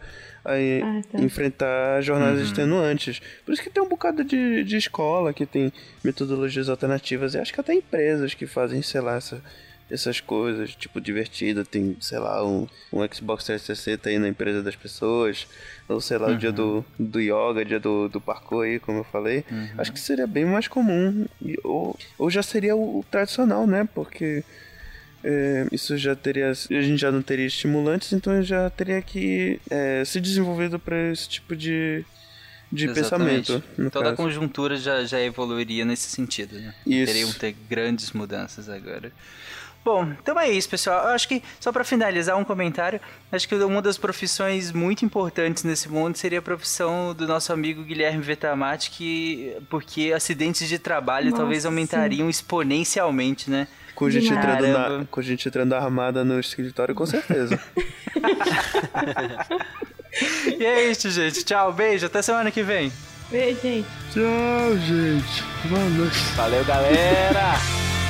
a 0.44 0.52
Ah, 0.54 1.02
tá. 1.10 1.20
enfrentar 1.20 2.00
jornadas 2.02 2.40
extenuantes. 2.42 3.20
Por 3.44 3.52
isso 3.52 3.62
que 3.62 3.70
tem 3.70 3.82
um 3.82 3.88
bocado 3.88 4.24
de, 4.24 4.64
de 4.64 4.76
escola 4.76 5.32
que 5.32 5.46
tem 5.46 5.72
metodologias 6.02 6.68
alternativas 6.68 7.34
e 7.34 7.38
acho 7.38 7.52
que 7.52 7.60
até 7.60 7.74
empresas 7.74 8.34
que 8.34 8.46
fazem, 8.46 8.82
sei 8.82 9.00
lá, 9.00 9.16
essa 9.16 9.42
essas 9.92 10.20
coisas, 10.20 10.74
tipo, 10.74 11.00
divertida, 11.00 11.64
tem, 11.64 11.96
sei 12.00 12.18
lá, 12.18 12.44
um, 12.44 12.66
um 12.90 13.06
Xbox 13.12 13.44
360 13.44 14.08
aí 14.08 14.18
na 14.18 14.28
empresa 14.28 14.62
das 14.62 14.74
pessoas, 14.74 15.46
ou 15.86 16.00
sei 16.00 16.16
lá, 16.16 16.28
o 16.28 16.36
dia 16.36 16.50
do, 16.50 16.84
do 16.98 17.20
yoga, 17.20 17.64
dia 17.64 17.78
do, 17.78 18.08
do 18.08 18.20
parkour 18.20 18.64
aí, 18.64 18.80
como 18.80 18.98
eu 19.00 19.04
falei, 19.04 19.44
acho 19.76 19.92
que 19.92 20.00
seria 20.00 20.26
bem 20.26 20.46
mais 20.46 20.66
comum, 20.66 21.26
ou, 21.62 21.98
ou 22.18 22.30
já 22.30 22.42
seria 22.42 22.74
o, 22.74 23.00
o 23.00 23.04
tradicional, 23.10 23.66
né, 23.66 23.86
porque 23.94 24.42
é, 25.22 25.66
isso 25.70 25.96
já 25.98 26.16
teria, 26.16 26.50
a 26.50 26.54
gente 26.54 26.96
já 26.96 27.12
não 27.12 27.20
teria 27.20 27.46
estimulantes, 27.46 28.12
então 28.12 28.42
já 28.42 28.70
teria 28.70 29.02
que 29.02 29.60
é, 29.70 30.02
se 30.06 30.20
desenvolvido 30.20 30.78
para 30.78 31.10
esse 31.12 31.28
tipo 31.28 31.54
de, 31.54 32.02
de 32.72 32.86
Exatamente. 32.88 33.52
pensamento, 33.52 33.90
Toda 33.90 34.06
a 34.06 34.10
caso. 34.12 34.16
conjuntura 34.16 34.76
já, 34.76 35.04
já 35.04 35.20
evoluiria 35.20 35.84
nesse 35.84 36.08
sentido, 36.08 36.58
né? 36.58 36.74
Isso. 36.86 37.12
Teriam 37.12 37.32
ter 37.34 37.54
grandes 37.68 38.10
mudanças 38.12 38.70
agora. 38.70 39.12
Bom, 39.84 40.12
então 40.22 40.38
é 40.38 40.48
isso, 40.48 40.68
pessoal. 40.68 41.08
Eu 41.08 41.10
acho 41.10 41.26
que, 41.26 41.42
só 41.58 41.72
para 41.72 41.82
finalizar 41.82 42.36
um 42.36 42.44
comentário, 42.44 43.00
acho 43.32 43.48
que 43.48 43.54
uma 43.56 43.82
das 43.82 43.98
profissões 43.98 44.70
muito 44.70 45.04
importantes 45.04 45.64
nesse 45.64 45.88
mundo 45.88 46.16
seria 46.16 46.38
a 46.38 46.42
profissão 46.42 47.12
do 47.12 47.26
nosso 47.26 47.52
amigo 47.52 47.82
Guilherme 47.82 48.22
Vetamati, 48.22 48.90
que, 48.90 49.56
porque 49.68 50.12
acidentes 50.14 50.68
de 50.68 50.78
trabalho 50.78 51.30
Nossa, 51.30 51.38
talvez 51.38 51.66
aumentariam 51.66 52.30
exponencialmente, 52.30 53.50
né? 53.50 53.66
Com 53.94 54.08
gente, 54.08 54.32
entrando 54.32 54.68
na, 54.68 55.04
com 55.10 55.20
gente 55.20 55.48
entrando 55.48 55.72
armada 55.74 56.24
no 56.24 56.38
escritório, 56.38 56.94
com 56.94 57.06
certeza. 57.06 57.60
E 60.58 60.64
é 60.64 60.90
isso, 60.90 61.10
gente. 61.10 61.42
Tchau, 61.42 61.72
beijo, 61.72 62.06
até 62.06 62.20
semana 62.20 62.50
que 62.50 62.62
vem. 62.62 62.92
Vê, 63.30 63.54
gente. 63.54 63.88
Tchau, 64.12 64.76
gente. 64.76 65.42
Boa 65.68 65.88
noite. 65.88 66.18
Valeu, 66.36 66.64
galera! 66.64 68.01